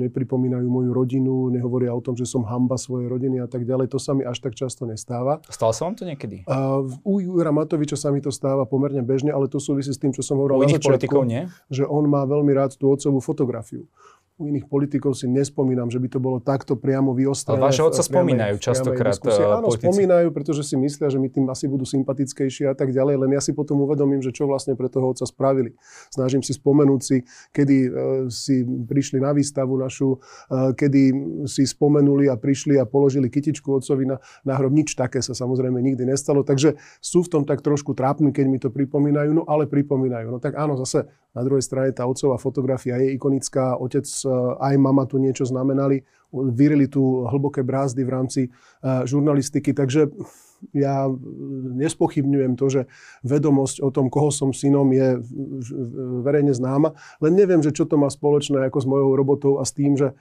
nepripomínajú 0.00 0.66
moju 0.66 0.90
rodinu, 0.96 1.52
nehovoria 1.52 1.92
o 1.92 2.00
tom, 2.00 2.16
že 2.16 2.24
som 2.24 2.48
hamba 2.48 2.80
svojej 2.80 3.12
rodiny 3.12 3.44
a 3.44 3.48
tak 3.48 3.68
ďalej. 3.68 3.92
To 3.92 3.98
sa 4.00 4.16
mi 4.16 4.24
až 4.24 4.40
tak 4.40 4.56
často 4.56 4.88
nestáva. 4.88 5.44
Stalo 5.52 5.76
sa 5.76 5.84
vám 5.84 5.94
to 6.00 6.08
niekedy? 6.08 6.48
Uh, 6.48 6.88
u 7.04 7.20
Jura 7.20 7.52
Matoviča 7.52 8.00
sa 8.00 8.08
mi 8.08 8.24
to 8.24 8.32
stáva 8.32 8.64
pomerne 8.64 9.04
bežne, 9.04 9.28
ale 9.28 9.46
to 9.52 9.60
súvisí 9.60 9.92
s 9.92 10.00
tým, 10.00 10.16
čo 10.16 10.24
som 10.24 10.40
hovoril 10.40 10.58
u 10.58 10.64
na 10.64 10.72
začiatku, 10.72 10.88
politikov 10.88 11.22
nie? 11.28 11.44
že 11.68 11.84
on 11.84 12.08
má 12.08 12.24
veľmi 12.24 12.50
rád 12.56 12.74
tú 12.80 12.88
otcovú 12.88 13.20
fotografiu 13.20 13.84
u 14.40 14.48
iných 14.48 14.64
politikov 14.64 15.12
si 15.12 15.28
nespomínam, 15.28 15.92
že 15.92 16.00
by 16.00 16.08
to 16.08 16.18
bolo 16.18 16.40
takto 16.40 16.72
priamo 16.74 17.12
vyostrené. 17.12 17.60
Ale 17.60 17.68
vaše 17.68 17.84
otca 17.84 18.00
spomínajú 18.00 18.56
častokrát 18.56 19.14
eh, 19.20 19.44
Áno, 19.44 19.68
politici. 19.68 19.84
spomínajú, 19.84 20.28
pretože 20.32 20.62
si 20.64 20.74
myslia, 20.80 21.12
že 21.12 21.20
mi 21.20 21.28
tým 21.28 21.46
asi 21.52 21.68
budú 21.68 21.84
sympatickejší 21.84 22.64
a 22.66 22.74
tak 22.74 22.96
ďalej, 22.96 23.20
len 23.20 23.30
ja 23.36 23.44
si 23.44 23.52
potom 23.52 23.84
uvedomím, 23.84 24.24
že 24.24 24.32
čo 24.32 24.48
vlastne 24.48 24.72
pre 24.72 24.88
toho 24.88 25.12
otca 25.12 25.28
spravili. 25.28 25.76
Snažím 26.08 26.40
si 26.40 26.56
spomenúť 26.56 27.00
si, 27.04 27.16
kedy 27.52 27.76
uh, 27.86 27.92
si 28.32 28.64
prišli 28.64 29.20
na 29.20 29.36
výstavu 29.36 29.76
našu, 29.76 30.16
uh, 30.16 30.72
kedy 30.72 31.12
si 31.44 31.68
spomenuli 31.68 32.32
a 32.32 32.34
prišli 32.40 32.80
a 32.80 32.88
položili 32.88 33.28
kytičku 33.28 33.68
otcovi 33.68 34.08
na, 34.08 34.16
na 34.48 34.56
hrob. 34.56 34.72
Nič 34.72 34.96
také 34.96 35.20
sa 35.20 35.36
samozrejme 35.36 35.76
nikdy 35.76 36.08
nestalo, 36.08 36.40
takže 36.40 36.80
sú 37.04 37.20
v 37.28 37.28
tom 37.28 37.42
tak 37.44 37.60
trošku 37.60 37.92
trápni, 37.92 38.32
keď 38.32 38.46
mi 38.48 38.56
to 38.56 38.72
pripomínajú, 38.72 39.30
no 39.36 39.44
ale 39.44 39.68
pripomínajú. 39.68 40.32
No 40.32 40.40
tak 40.40 40.56
áno, 40.56 40.80
zase 40.80 41.12
na 41.32 41.42
druhej 41.44 41.64
strane 41.64 41.96
tá 41.96 42.04
otcová 42.04 42.36
fotografia 42.36 43.00
je 43.00 43.16
ikonická, 43.16 43.76
otec 43.80 44.04
aj 44.60 44.74
mama 44.76 45.08
tu 45.08 45.16
niečo 45.16 45.48
znamenali, 45.48 46.04
vyrili 46.32 46.88
tu 46.88 47.28
hlboké 47.28 47.60
brázdy 47.60 48.04
v 48.04 48.10
rámci 48.10 48.40
e, 48.46 48.50
žurnalistiky, 49.04 49.76
takže 49.76 50.08
ja 50.70 51.10
nespochybňujem 51.74 52.54
to, 52.54 52.66
že 52.70 52.82
vedomosť 53.26 53.82
o 53.82 53.90
tom, 53.90 54.06
koho 54.06 54.30
som 54.30 54.54
synom, 54.54 54.86
je 54.94 55.18
verejne 56.22 56.54
známa, 56.54 56.94
len 57.18 57.34
neviem, 57.34 57.58
že 57.58 57.74
čo 57.74 57.82
to 57.82 57.98
má 57.98 58.06
spoločné 58.06 58.70
ako 58.70 58.78
s 58.78 58.86
mojou 58.86 59.10
robotou 59.18 59.52
a 59.58 59.66
s 59.66 59.74
tým, 59.74 59.98
že 59.98 60.14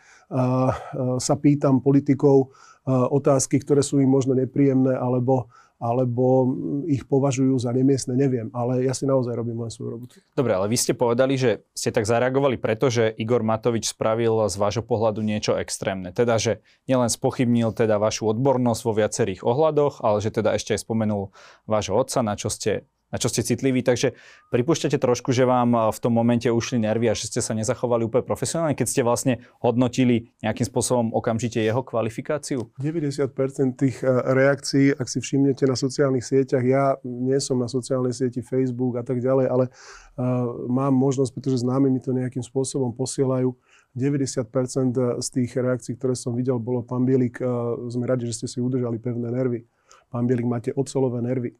sa 1.21 1.35
pýtam 1.37 1.77
politikov 1.77 2.49
otázky, 2.89 3.61
ktoré 3.61 3.85
sú 3.85 4.01
im 4.01 4.09
možno 4.09 4.33
nepríjemné, 4.33 4.97
alebo 4.97 5.53
alebo 5.81 6.53
ich 6.85 7.09
považujú 7.09 7.57
za 7.57 7.73
nemiestne, 7.73 8.13
neviem. 8.13 8.53
Ale 8.53 8.85
ja 8.85 8.93
si 8.93 9.09
naozaj 9.09 9.33
robím 9.33 9.57
len 9.57 9.73
svoju 9.73 9.89
robotu. 9.97 10.13
Dobre, 10.37 10.53
ale 10.53 10.69
vy 10.69 10.77
ste 10.77 10.93
povedali, 10.93 11.41
že 11.41 11.65
ste 11.73 11.89
tak 11.89 12.05
zareagovali 12.05 12.61
preto, 12.61 12.93
že 12.93 13.09
Igor 13.17 13.41
Matovič 13.41 13.89
spravil 13.89 14.45
z 14.45 14.55
vášho 14.61 14.85
pohľadu 14.85 15.25
niečo 15.25 15.57
extrémne. 15.57 16.13
Teda, 16.13 16.37
že 16.37 16.61
nielen 16.85 17.09
spochybnil 17.09 17.73
teda 17.73 17.97
vašu 17.97 18.29
odbornosť 18.29 18.81
vo 18.85 18.93
viacerých 18.93 19.41
ohľadoch, 19.41 20.05
ale 20.05 20.21
že 20.21 20.29
teda 20.29 20.53
ešte 20.53 20.77
aj 20.77 20.85
spomenul 20.85 21.33
vášho 21.65 21.97
otca, 21.97 22.21
na 22.21 22.37
čo 22.37 22.53
ste 22.53 22.85
na 23.11 23.19
čo 23.19 23.27
ste 23.27 23.43
citliví, 23.43 23.83
takže 23.83 24.15
pripúšťate 24.49 24.95
trošku, 24.95 25.35
že 25.35 25.43
vám 25.43 25.91
v 25.91 25.99
tom 25.99 26.15
momente 26.15 26.47
ušli 26.47 26.79
nervy 26.79 27.11
a 27.11 27.13
že 27.13 27.27
ste 27.27 27.43
sa 27.43 27.51
nezachovali 27.51 28.07
úplne 28.07 28.23
profesionálne, 28.23 28.73
keď 28.73 28.87
ste 28.87 29.01
vlastne 29.03 29.33
hodnotili 29.59 30.31
nejakým 30.39 30.63
spôsobom 30.63 31.11
okamžite 31.11 31.59
jeho 31.59 31.83
kvalifikáciu? 31.83 32.71
90% 32.79 33.75
tých 33.75 33.99
e, 34.01 34.07
reakcií, 34.07 34.95
ak 34.95 35.07
si 35.11 35.19
všimnete 35.19 35.67
na 35.67 35.75
sociálnych 35.75 36.23
sieťach, 36.23 36.63
ja 36.63 36.95
nie 37.03 37.35
som 37.43 37.59
na 37.59 37.67
sociálnej 37.67 38.15
sieti 38.15 38.39
Facebook 38.39 38.95
a 38.95 39.03
tak 39.03 39.19
ďalej, 39.19 39.45
ale 39.51 39.65
uh, 39.67 40.47
mám 40.71 40.95
možnosť, 40.95 41.31
pretože 41.35 41.61
známi 41.67 41.91
mi 41.91 41.99
to 41.99 42.15
nejakým 42.15 42.41
spôsobom 42.41 42.95
posielajú, 42.95 43.51
90% 43.91 45.19
z 45.19 45.27
tých 45.27 45.51
reakcií, 45.51 45.99
ktoré 45.99 46.15
som 46.15 46.31
videl, 46.31 46.55
bolo 46.63 46.79
pán 46.79 47.03
Bielik, 47.03 47.43
uh, 47.43 47.75
sme 47.91 48.07
radi, 48.07 48.23
že 48.31 48.43
ste 48.43 48.47
si 48.47 48.57
udržali 48.63 48.95
pevné 49.03 49.27
nervy. 49.27 49.67
Pán 50.07 50.23
Bielik, 50.23 50.47
máte 50.47 50.71
ocelové 50.71 51.19
nervy 51.19 51.51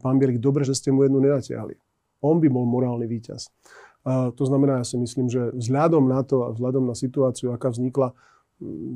pán 0.00 0.16
Bielik, 0.20 0.42
dobre, 0.42 0.66
že 0.66 0.76
ste 0.76 0.92
mu 0.92 1.04
jednu 1.06 1.22
nenatiahli. 1.22 1.76
On 2.22 2.38
by 2.38 2.48
bol 2.48 2.68
morálny 2.68 3.08
víťaz. 3.10 3.50
To 4.10 4.44
znamená, 4.46 4.82
ja 4.82 4.86
si 4.86 4.98
myslím, 4.98 5.30
že 5.30 5.54
vzhľadom 5.54 6.10
na 6.10 6.26
to 6.26 6.46
a 6.46 6.50
vzhľadom 6.50 6.90
na 6.90 6.94
situáciu, 6.98 7.54
aká 7.54 7.70
vznikla, 7.70 8.14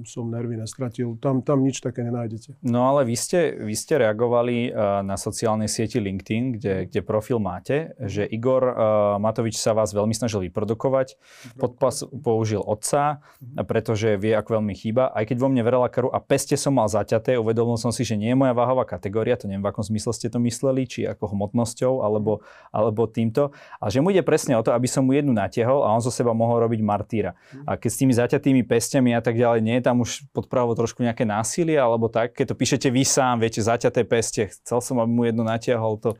som 0.06 0.30
nervy 0.30 0.56
nestratil. 0.60 1.18
Tam, 1.18 1.42
tam 1.42 1.62
nič 1.62 1.82
také 1.82 2.06
nenájdete. 2.06 2.58
No 2.62 2.86
ale 2.88 3.06
vy 3.06 3.16
ste, 3.18 3.54
vy 3.58 3.74
ste 3.74 4.00
reagovali 4.00 4.70
uh, 4.70 5.02
na 5.02 5.18
sociálnej 5.18 5.66
sieti 5.66 5.98
LinkedIn, 5.98 6.44
kde, 6.58 6.74
kde 6.88 7.00
profil 7.02 7.42
máte, 7.42 7.94
že 8.02 8.24
Igor 8.26 8.62
uh, 8.62 8.72
Matovič 9.18 9.58
sa 9.58 9.74
vás 9.74 9.90
veľmi 9.92 10.14
snažil 10.14 10.46
vyprodukovať, 10.48 11.18
podpas 11.58 12.06
použil 12.22 12.62
otca, 12.62 13.20
pretože 13.66 14.16
vie, 14.16 14.32
ako 14.34 14.60
veľmi 14.60 14.74
chýba. 14.76 15.10
Aj 15.10 15.24
keď 15.26 15.36
vo 15.42 15.48
mne 15.50 15.62
verela 15.66 15.88
krv 15.90 16.12
a 16.12 16.18
peste 16.22 16.54
som 16.54 16.76
mal 16.76 16.86
zaťaté, 16.90 17.36
uvedomil 17.36 17.78
som 17.80 17.90
si, 17.90 18.02
že 18.06 18.18
nie 18.18 18.32
je 18.32 18.38
moja 18.38 18.52
váhová 18.52 18.84
kategória, 18.86 19.36
to 19.36 19.48
neviem, 19.50 19.64
v 19.64 19.70
akom 19.70 19.84
zmysle 19.84 20.12
ste 20.12 20.28
to 20.30 20.38
mysleli, 20.42 20.84
či 20.86 21.04
ako 21.06 21.34
hmotnosťou, 21.34 22.04
alebo, 22.04 22.44
alebo 22.70 23.08
týmto. 23.08 23.50
A 23.80 23.88
že 23.92 24.02
mu 24.02 24.12
ide 24.12 24.22
presne 24.22 24.56
o 24.58 24.62
to, 24.64 24.72
aby 24.72 24.88
som 24.88 25.04
mu 25.06 25.16
jednu 25.16 25.32
natiehol 25.32 25.84
a 25.84 25.92
on 25.92 26.02
zo 26.02 26.12
seba 26.12 26.36
mohol 26.36 26.62
robiť 26.64 26.80
martýra. 26.82 27.38
A 27.64 27.76
keď 27.76 27.90
s 27.90 27.98
tými 28.00 28.12
zaťatými 28.16 28.62
pestiami 28.66 29.16
a 29.16 29.20
tak 29.22 29.36
ďalej 29.38 29.55
ale 29.56 29.64
nie 29.64 29.80
je 29.80 29.84
tam 29.88 30.04
už 30.04 30.28
pod 30.36 30.52
pravou 30.52 30.76
trošku 30.76 31.00
nejaké 31.00 31.24
násilie 31.24 31.80
alebo 31.80 32.12
tak? 32.12 32.36
Keď 32.36 32.52
to 32.52 32.58
píšete 32.60 32.88
vy 32.92 33.08
sám, 33.08 33.40
viete, 33.40 33.64
zaťaté 33.64 34.04
peste, 34.04 34.52
chcel 34.52 34.84
som, 34.84 35.00
aby 35.00 35.08
mu 35.08 35.24
jedno 35.24 35.48
natiahol 35.48 35.96
to. 35.96 36.12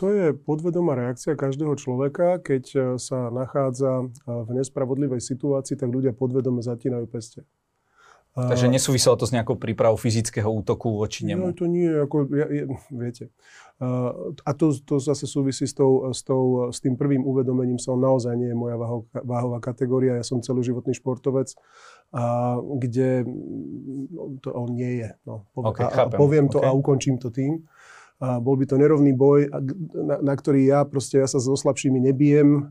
To 0.00 0.08
je 0.08 0.32
podvedomá 0.32 0.96
reakcia 0.96 1.36
každého 1.36 1.76
človeka. 1.76 2.40
Keď 2.40 2.64
e, 2.72 2.78
sa 2.96 3.28
nachádza 3.28 4.00
e, 4.00 4.04
v 4.24 4.50
nespravodlivej 4.56 5.20
situácii, 5.20 5.76
tak 5.76 5.92
ľudia 5.92 6.16
podvedome 6.16 6.64
zatínajú 6.64 7.04
peste. 7.04 7.44
Takže 8.30 8.70
nesúviselo 8.70 9.18
to 9.18 9.26
s 9.26 9.34
nejakou 9.34 9.58
prípravou 9.58 9.98
fyzického 9.98 10.46
útoku 10.46 10.94
voči 10.94 11.26
nemu? 11.26 11.50
No, 11.50 11.50
to 11.50 11.66
nie, 11.66 11.90
ako, 11.90 12.30
ja, 12.30 12.46
ja, 12.46 12.64
viete. 12.94 13.34
A 14.46 14.50
to, 14.54 14.70
to 14.86 15.02
zase 15.02 15.26
súvisí 15.26 15.66
s, 15.66 15.74
tou, 15.74 16.14
s, 16.14 16.22
tou, 16.22 16.70
s 16.70 16.78
tým 16.78 16.94
prvým 16.94 17.26
uvedomením 17.26 17.80
sa, 17.82 17.90
on 17.96 18.06
naozaj 18.06 18.38
nie 18.38 18.52
je 18.52 18.56
moja 18.56 18.78
váho, 18.78 19.08
váhová 19.10 19.58
kategória, 19.58 20.20
ja 20.20 20.24
som 20.24 20.38
celoživotný 20.38 20.94
športovec, 20.94 21.58
a, 22.14 22.54
kde 22.60 23.26
no, 24.14 24.38
to 24.38 24.54
on 24.54 24.78
nie 24.78 25.02
je. 25.02 25.10
No, 25.26 25.48
poviem, 25.50 25.72
okay, 25.74 25.84
a, 25.90 26.06
a 26.06 26.12
poviem 26.12 26.46
to 26.46 26.62
okay. 26.62 26.68
a 26.70 26.76
ukončím 26.76 27.16
to 27.18 27.34
tým. 27.34 27.66
A 28.20 28.36
bol 28.36 28.54
by 28.60 28.68
to 28.68 28.76
nerovný 28.76 29.16
boj, 29.16 29.48
na, 29.96 30.20
na 30.20 30.34
ktorý 30.36 30.68
ja 30.68 30.84
proste, 30.84 31.18
ja 31.18 31.26
sa 31.26 31.40
so 31.40 31.56
slabšími 31.56 31.98
nebijem, 32.04 32.68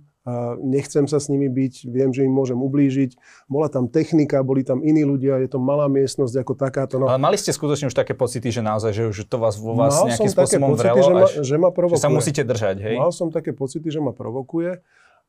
nechcem 0.59 1.07
sa 1.07 1.17
s 1.17 1.31
nimi 1.31 1.47
byť, 1.47 1.87
viem, 1.89 2.11
že 2.11 2.27
im 2.27 2.33
môžem 2.33 2.59
ublížiť. 2.59 3.15
Bola 3.47 3.71
tam 3.71 3.87
technika, 3.87 4.43
boli 4.43 4.61
tam 4.67 4.83
iní 4.83 5.07
ľudia, 5.07 5.39
je 5.39 5.49
to 5.49 5.57
malá 5.57 5.87
miestnosť 5.87 6.35
ako 6.43 6.53
takáto. 6.53 6.99
No. 6.99 7.07
Ale 7.07 7.21
mali 7.21 7.39
ste 7.39 7.55
skutočne 7.55 7.89
už 7.89 7.95
také 7.95 8.13
pocity, 8.13 8.51
že 8.51 8.61
naozaj, 8.61 8.91
že 8.91 9.03
už 9.09 9.17
to 9.25 9.37
vás 9.39 9.55
vo 9.57 9.73
vás 9.73 9.95
Mal 9.95 10.13
nejakým 10.13 10.31
spôsobom 10.31 10.69
pocity, 10.75 10.83
vrelo, 10.83 11.01
že 11.01 11.13
ma, 11.13 11.25
že 11.45 11.55
ma 11.55 11.69
provokuje. 11.71 12.01
Že 12.01 12.05
sa 12.05 12.11
musíte 12.11 12.43
držať, 12.45 12.75
hej? 12.83 12.95
Mal 12.99 13.11
som 13.15 13.31
také 13.31 13.55
pocity, 13.55 13.87
že 13.87 13.99
ma 14.03 14.11
provokuje. 14.11 14.83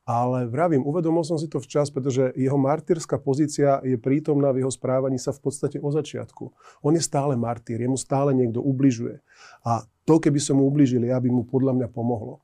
Ale 0.09 0.49
vravím, 0.49 0.83
uvedomil 0.83 1.23
som 1.23 1.37
si 1.39 1.47
to 1.47 1.61
včas, 1.63 1.93
pretože 1.93 2.33
jeho 2.35 2.57
martýrska 2.57 3.21
pozícia 3.21 3.79
je 3.85 3.95
prítomná 4.01 4.51
v 4.51 4.65
jeho 4.65 4.73
správaní 4.73 5.21
sa 5.21 5.31
v 5.31 5.45
podstate 5.45 5.77
o 5.79 5.87
začiatku. 5.93 6.51
On 6.83 6.93
je 6.97 7.05
stále 7.05 7.37
martýr, 7.39 7.85
jemu 7.85 8.01
stále 8.01 8.35
niekto 8.35 8.59
ubližuje. 8.65 9.23
A 9.63 9.85
to, 10.09 10.19
keby 10.19 10.41
som 10.43 10.59
mu 10.59 10.67
ubližili, 10.67 11.13
aby 11.13 11.31
mu 11.31 11.47
podľa 11.47 11.79
mňa 11.79 11.89
pomohlo 11.93 12.43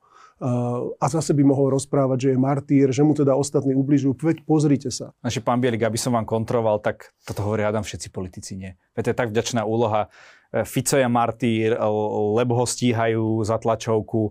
a 1.01 1.05
zase 1.09 1.33
by 1.33 1.41
mohol 1.41 1.73
rozprávať, 1.73 2.17
že 2.17 2.29
je 2.33 2.39
martýr, 2.39 2.87
že 2.93 3.01
mu 3.01 3.17
teda 3.17 3.33
ostatní 3.33 3.73
ubližujú. 3.73 4.13
Veď 4.21 4.45
pozrite 4.45 4.89
sa. 4.93 5.09
Naši 5.25 5.41
pán 5.41 5.57
Bielik, 5.57 5.81
aby 5.81 5.97
som 5.97 6.13
vám 6.13 6.29
kontroval, 6.29 6.77
tak 6.77 7.09
toto 7.25 7.41
hovoria 7.41 7.73
Adam 7.73 7.81
všetci 7.81 8.13
politici 8.13 8.53
nie. 8.53 8.77
Veď 8.93 9.01
to 9.01 9.11
je 9.11 9.17
tak 9.17 9.29
vďačná 9.33 9.65
úloha. 9.65 10.13
E, 10.53 10.61
Fico 10.61 10.93
je 10.93 11.09
martýr, 11.09 11.73
lebo 12.37 12.53
ho 12.53 12.65
stíhajú 12.69 13.41
za 13.41 13.57
tlačovku. 13.57 14.29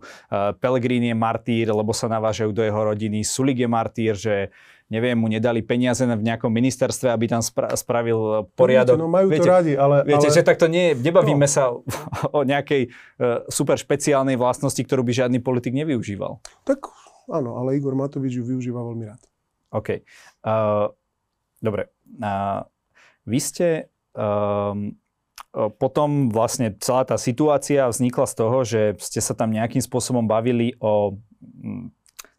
Pelegrín 0.63 1.11
je 1.11 1.17
martýr, 1.19 1.75
lebo 1.75 1.91
sa 1.91 2.07
navážajú 2.07 2.55
do 2.55 2.63
jeho 2.63 2.81
rodiny. 2.87 3.27
Sulik 3.27 3.59
je 3.59 3.69
martýr, 3.69 4.15
že 4.15 4.55
neviem, 4.87 5.19
mu 5.19 5.27
nedali 5.27 5.67
peniaze 5.67 6.07
v 6.07 6.23
nejakom 6.23 6.51
ministerstve, 6.51 7.11
aby 7.11 7.27
tam 7.27 7.43
spra- 7.43 7.75
spravil 7.75 8.47
poriadok. 8.55 8.97
No, 8.99 9.11
majú 9.11 9.31
viete, 9.31 9.43
to 9.43 9.51
radi, 9.51 9.75
ale... 9.75 10.07
Viete, 10.07 10.31
ale... 10.31 10.35
že 10.35 10.47
takto 10.47 10.71
nie, 10.71 10.95
nebavíme 10.95 11.47
no. 11.47 11.51
sa 11.51 11.75
o 12.31 12.41
nejakej 12.47 12.95
uh, 13.19 13.43
super 13.51 13.75
špeciálnej 13.75 14.39
vlastnosti, 14.39 14.79
ktorú 14.79 15.03
by 15.03 15.13
žiadny 15.27 15.39
politik 15.43 15.75
nevyužíval. 15.75 16.39
Tak 16.63 16.87
áno, 17.27 17.59
ale 17.59 17.75
Igor 17.75 17.99
Matovič 17.99 18.39
ju 18.39 18.47
využíva 18.47 18.79
veľmi 18.83 19.05
rád. 19.11 19.23
OK. 19.75 20.07
Uh, 20.47 20.95
dobre. 21.59 21.91
Uh, 22.23 22.63
vy 23.27 23.39
ste... 23.43 23.67
Um, 24.15 24.97
potom 25.81 26.29
vlastne 26.29 26.77
celá 26.85 27.09
tá 27.09 27.17
situácia 27.17 27.89
vznikla 27.89 28.29
z 28.29 28.35
toho, 28.37 28.59
že 28.61 28.81
ste 29.01 29.25
sa 29.25 29.33
tam 29.33 29.49
nejakým 29.49 29.81
spôsobom 29.81 30.29
bavili 30.29 30.77
o 30.85 31.17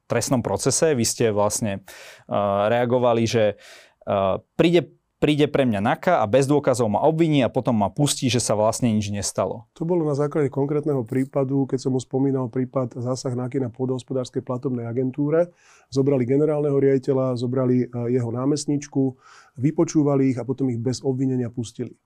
trestnom 0.07 0.41
procese. 0.41 0.95
Vy 0.95 1.05
ste 1.05 1.25
vlastne 1.35 1.83
uh, 2.31 2.71
reagovali, 2.71 3.23
že 3.27 3.59
uh, 4.07 4.39
príde 4.55 4.97
príde 5.17 5.49
pre 5.49 5.65
mňa 5.65 5.81
NAKA 5.81 6.13
a 6.21 6.25
bez 6.29 6.45
dôkazov 6.45 6.93
ma 6.93 7.01
obviní 7.01 7.41
a 7.41 7.49
potom 7.49 7.73
ma 7.73 7.89
pustí, 7.89 8.29
že 8.29 8.37
sa 8.37 8.53
vlastne 8.53 8.93
nič 8.93 9.09
nestalo. 9.09 9.65
To 9.73 9.81
bolo 9.81 10.05
na 10.05 10.13
základe 10.13 10.53
konkrétneho 10.53 11.01
prípadu, 11.01 11.65
keď 11.65 11.89
som 11.89 11.91
mu 11.97 11.99
spomínal 12.01 12.53
prípad 12.53 13.01
zásah 13.01 13.33
NAKY 13.33 13.65
na 13.65 13.69
pôdohospodárskej 13.73 14.45
platobnej 14.45 14.85
agentúre. 14.85 15.49
Zobrali 15.89 16.21
generálneho 16.21 16.77
riaditeľa, 16.77 17.33
zobrali 17.33 17.89
jeho 18.13 18.29
námestničku, 18.29 19.17
vypočúvali 19.57 20.33
ich 20.33 20.37
a 20.37 20.45
potom 20.45 20.69
ich 20.69 20.77
bez 20.77 21.01
obvinenia 21.01 21.49
pustili. 21.49 21.97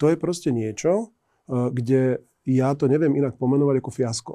To 0.00 0.08
je 0.08 0.16
proste 0.16 0.48
niečo, 0.50 1.12
kde 1.46 2.24
ja 2.48 2.72
to 2.72 2.88
neviem 2.88 3.12
inak 3.12 3.36
pomenovať 3.36 3.76
ako 3.84 3.90
fiasko 3.92 4.34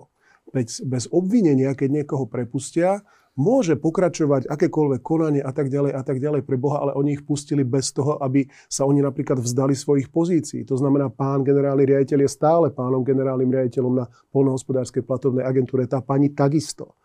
bez, 0.54 0.82
bez 0.82 1.08
obvinenia, 1.10 1.74
keď 1.74 2.04
niekoho 2.04 2.26
prepustia, 2.26 3.02
môže 3.40 3.80
pokračovať 3.80 4.52
akékoľvek 4.52 5.00
konanie 5.00 5.40
a 5.40 5.56
tak 5.56 5.72
ďalej 5.72 5.96
a 5.96 6.04
tak 6.04 6.20
ďalej 6.20 6.44
pre 6.44 6.60
Boha, 6.60 6.84
ale 6.84 6.92
oni 7.00 7.16
ich 7.16 7.24
pustili 7.24 7.64
bez 7.64 7.96
toho, 7.96 8.20
aby 8.20 8.44
sa 8.68 8.84
oni 8.84 9.00
napríklad 9.00 9.40
vzdali 9.40 9.72
svojich 9.72 10.12
pozícií. 10.12 10.68
To 10.68 10.76
znamená, 10.76 11.08
pán 11.08 11.48
generálny 11.48 11.88
riaditeľ 11.88 12.28
je 12.28 12.36
stále 12.36 12.68
pánom 12.76 13.00
generálnym 13.00 13.48
riaditeľom 13.48 14.04
na 14.04 14.06
polnohospodárskej 14.36 15.08
platovnej 15.08 15.48
agentúre, 15.48 15.88
tá 15.88 16.04
pani 16.04 16.36
takisto 16.36 16.99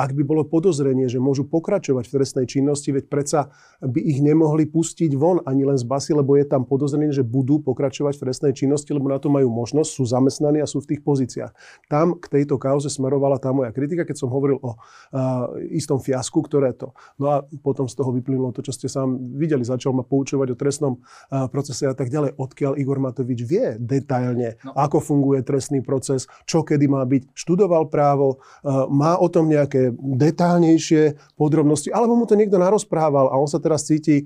ak 0.00 0.16
by 0.16 0.24
bolo 0.24 0.48
podozrenie, 0.48 1.12
že 1.12 1.20
môžu 1.20 1.44
pokračovať 1.44 2.08
v 2.08 2.14
trestnej 2.16 2.46
činnosti, 2.48 2.88
veď 2.88 3.12
predsa 3.12 3.52
by 3.84 4.00
ich 4.00 4.24
nemohli 4.24 4.64
pustiť 4.64 5.12
von 5.12 5.44
ani 5.44 5.68
len 5.68 5.76
z 5.76 5.84
basy, 5.84 6.16
lebo 6.16 6.40
je 6.40 6.48
tam 6.48 6.64
podozrenie, 6.64 7.12
že 7.12 7.20
budú 7.20 7.60
pokračovať 7.60 8.16
v 8.16 8.22
trestnej 8.24 8.52
činnosti, 8.56 8.88
lebo 8.96 9.12
na 9.12 9.20
to 9.20 9.28
majú 9.28 9.52
možnosť, 9.52 9.90
sú 9.92 10.08
zamestnaní 10.08 10.64
a 10.64 10.66
sú 10.70 10.80
v 10.80 10.96
tých 10.96 11.04
pozíciách. 11.04 11.52
Tam 11.92 12.16
k 12.16 12.32
tejto 12.32 12.56
kauze 12.56 12.88
smerovala 12.88 13.36
tá 13.36 13.52
moja 13.52 13.68
kritika, 13.76 14.08
keď 14.08 14.16
som 14.24 14.32
hovoril 14.32 14.56
o 14.64 14.72
uh, 14.72 15.52
istom 15.68 16.00
fiasku, 16.00 16.40
ktoré 16.48 16.72
to. 16.72 16.96
No 17.20 17.26
a 17.28 17.36
potom 17.60 17.84
z 17.84 18.00
toho 18.00 18.08
vyplynulo 18.16 18.56
to, 18.56 18.64
čo 18.64 18.72
ste 18.72 18.88
sám 18.88 19.36
videli. 19.36 19.68
Začal 19.68 19.92
ma 19.92 20.00
poučovať 20.00 20.48
o 20.54 20.56
trestnom 20.56 20.92
uh, 20.96 21.44
procese 21.52 21.84
a 21.84 21.92
tak 21.92 22.08
ďalej. 22.08 22.40
Odkiaľ 22.40 22.80
Igor 22.80 22.96
Matovič 22.96 23.44
vie 23.44 23.76
detailne, 23.76 24.56
no. 24.64 24.72
ako 24.72 25.04
funguje 25.04 25.44
trestný 25.44 25.84
proces, 25.84 26.24
čo 26.48 26.64
kedy 26.64 26.88
má 26.88 27.04
byť, 27.04 27.36
študoval 27.36 27.92
právo, 27.92 28.40
uh, 28.40 28.88
má 28.88 29.20
o 29.20 29.28
tom 29.28 29.44
nejaké 29.50 29.89
detálnejšie 29.98 31.34
podrobnosti, 31.34 31.90
alebo 31.90 32.16
mu 32.16 32.24
to 32.24 32.38
niekto 32.38 32.58
narozprával 32.58 33.30
a 33.30 33.38
on 33.38 33.48
sa 33.50 33.62
teraz 33.62 33.86
cíti 33.86 34.22
e, 34.22 34.24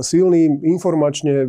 silný, 0.00 0.48
informačne, 0.64 1.34
e, 1.44 1.48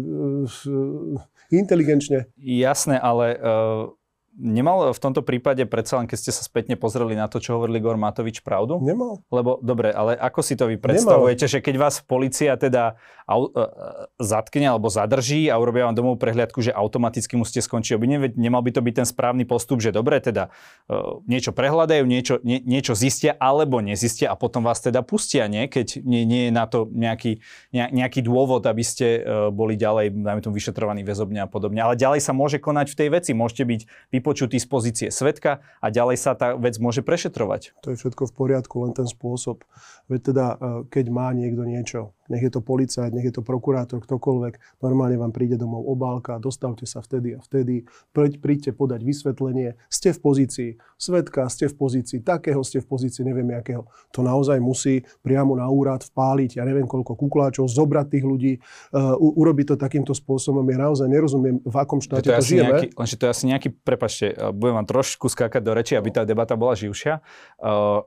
inteligenčne. 1.54 2.32
Jasné, 2.40 2.98
ale 2.98 3.26
uh 3.40 4.05
Nemal 4.36 4.92
v 4.92 5.00
tomto 5.00 5.24
prípade 5.24 5.64
predsa 5.64 5.96
len, 5.96 6.12
keď 6.12 6.18
ste 6.20 6.32
sa 6.36 6.44
spätne 6.44 6.76
pozreli 6.76 7.16
na 7.16 7.32
to, 7.32 7.40
čo 7.40 7.56
hovoril 7.56 7.80
Igor 7.80 7.96
Matovič, 7.96 8.44
pravdu? 8.44 8.84
Nemal. 8.84 9.24
Lebo, 9.32 9.64
dobre, 9.64 9.96
ale 9.96 10.20
ako 10.20 10.44
si 10.44 10.60
to 10.60 10.68
vy 10.68 10.76
predstavujete, 10.76 11.48
Nemal. 11.48 11.54
že 11.56 11.60
keď 11.64 11.76
vás 11.80 11.96
policia 12.04 12.52
teda 12.60 13.00
au, 13.24 13.48
uh, 13.48 14.12
zatkne 14.20 14.76
alebo 14.76 14.92
zadrží 14.92 15.48
a 15.48 15.56
urobia 15.56 15.88
vám 15.88 15.96
domovú 15.96 16.20
prehliadku, 16.20 16.60
že 16.60 16.76
automaticky 16.76 17.40
musíte 17.40 17.64
skončiť 17.64 17.96
obvinenie, 17.96 18.36
nemal 18.36 18.60
by 18.60 18.76
to 18.76 18.84
byť 18.84 18.94
ten 19.00 19.08
správny 19.08 19.48
postup, 19.48 19.80
že 19.80 19.96
dobre, 19.96 20.20
teda 20.20 20.52
uh, 20.92 21.24
niečo 21.32 21.56
prehľadajú, 21.56 22.04
niečo, 22.04 22.44
nie, 22.44 22.60
niečo 22.60 22.92
zistia 22.92 23.40
alebo 23.40 23.80
nezistia 23.80 24.30
a 24.30 24.36
potom 24.36 24.68
vás 24.68 24.84
teda 24.84 25.00
pustia, 25.00 25.48
nie? 25.48 25.72
Keď 25.72 26.04
nie, 26.04 26.28
nie 26.28 26.42
je 26.50 26.52
na 26.52 26.68
to 26.68 26.92
nejaký, 26.92 27.40
ne, 27.72 27.88
nejaký 27.88 28.20
dôvod, 28.20 28.68
aby 28.68 28.84
ste 28.84 29.24
uh, 29.24 29.48
boli 29.48 29.80
ďalej, 29.80 30.12
dajme 30.12 30.44
tomu, 30.44 30.60
vyšetrovaní 30.60 31.08
väzobne 31.08 31.40
a 31.40 31.48
podobne. 31.48 31.80
Ale 31.80 31.96
ďalej 31.96 32.20
sa 32.20 32.36
môže 32.36 32.60
konať 32.60 32.92
v 32.92 32.98
tej 33.00 33.10
veci. 33.16 33.32
Môžete 33.32 33.64
byť 33.64 33.82
vypočutý 34.26 34.58
z 34.58 34.66
pozície 34.66 35.08
svetka 35.14 35.62
a 35.78 35.94
ďalej 35.94 36.18
sa 36.18 36.34
tá 36.34 36.58
vec 36.58 36.82
môže 36.82 37.06
prešetrovať. 37.06 37.78
To 37.86 37.94
je 37.94 38.02
všetko 38.02 38.26
v 38.26 38.34
poriadku, 38.34 38.82
len 38.82 38.98
ten 38.98 39.06
spôsob. 39.06 39.62
Veď 40.10 40.34
teda, 40.34 40.46
e, 40.50 40.56
keď 40.90 41.06
má 41.14 41.30
niekto 41.30 41.62
niečo, 41.62 42.18
nech 42.30 42.42
je 42.42 42.52
to 42.52 42.62
policajt, 42.62 43.14
nech 43.14 43.28
je 43.30 43.34
to 43.36 43.44
prokurátor, 43.46 44.02
ktokoľvek, 44.02 44.82
normálne 44.82 45.18
vám 45.20 45.30
príde 45.30 45.56
domov 45.56 45.86
obálka, 45.86 46.42
dostavte 46.42 46.90
sa 46.90 47.02
vtedy 47.02 47.38
a 47.38 47.40
vtedy, 47.42 47.86
príďte 48.14 48.74
podať 48.74 49.06
vysvetlenie, 49.06 49.78
ste 49.88 50.10
v 50.12 50.20
pozícii 50.20 50.70
svetka, 50.98 51.46
ste 51.50 51.70
v 51.70 51.76
pozícii 51.78 52.20
takého, 52.26 52.62
ste 52.66 52.82
v 52.82 52.88
pozícii 52.90 53.22
neviem 53.22 53.48
akého. 53.54 53.86
To 54.12 54.26
naozaj 54.26 54.58
musí 54.58 55.06
priamo 55.22 55.54
na 55.54 55.70
úrad 55.70 56.02
vpáliť, 56.02 56.58
ja 56.58 56.64
neviem 56.66 56.90
koľko 56.90 57.14
kukláčov, 57.14 57.70
zobrať 57.70 58.06
tých 58.10 58.26
ľudí, 58.26 58.54
uh, 58.58 59.16
urobiť 59.20 59.74
to 59.74 59.76
takýmto 59.78 60.14
spôsobom. 60.18 60.66
Ja 60.72 60.90
naozaj 60.90 61.08
nerozumiem, 61.08 61.62
v 61.62 61.76
akom 61.78 62.02
štáte 62.02 62.30
to, 62.30 62.34
to 62.34 62.42
žijeme. 62.42 62.74
Nejaký, 62.74 62.88
lenže 62.98 63.16
to 63.22 63.24
je 63.28 63.32
asi 63.32 63.44
nejaký, 63.48 63.70
prepačte, 63.86 64.26
e, 64.34 64.50
budem 64.52 64.76
vám 64.82 64.88
trošku 64.88 65.30
skákať 65.30 65.62
do 65.62 65.72
reči, 65.76 65.94
aby 65.94 66.10
tá 66.10 66.26
debata 66.26 66.58
bola 66.58 66.74
živšia. 66.74 67.22
Uh, 67.62 68.02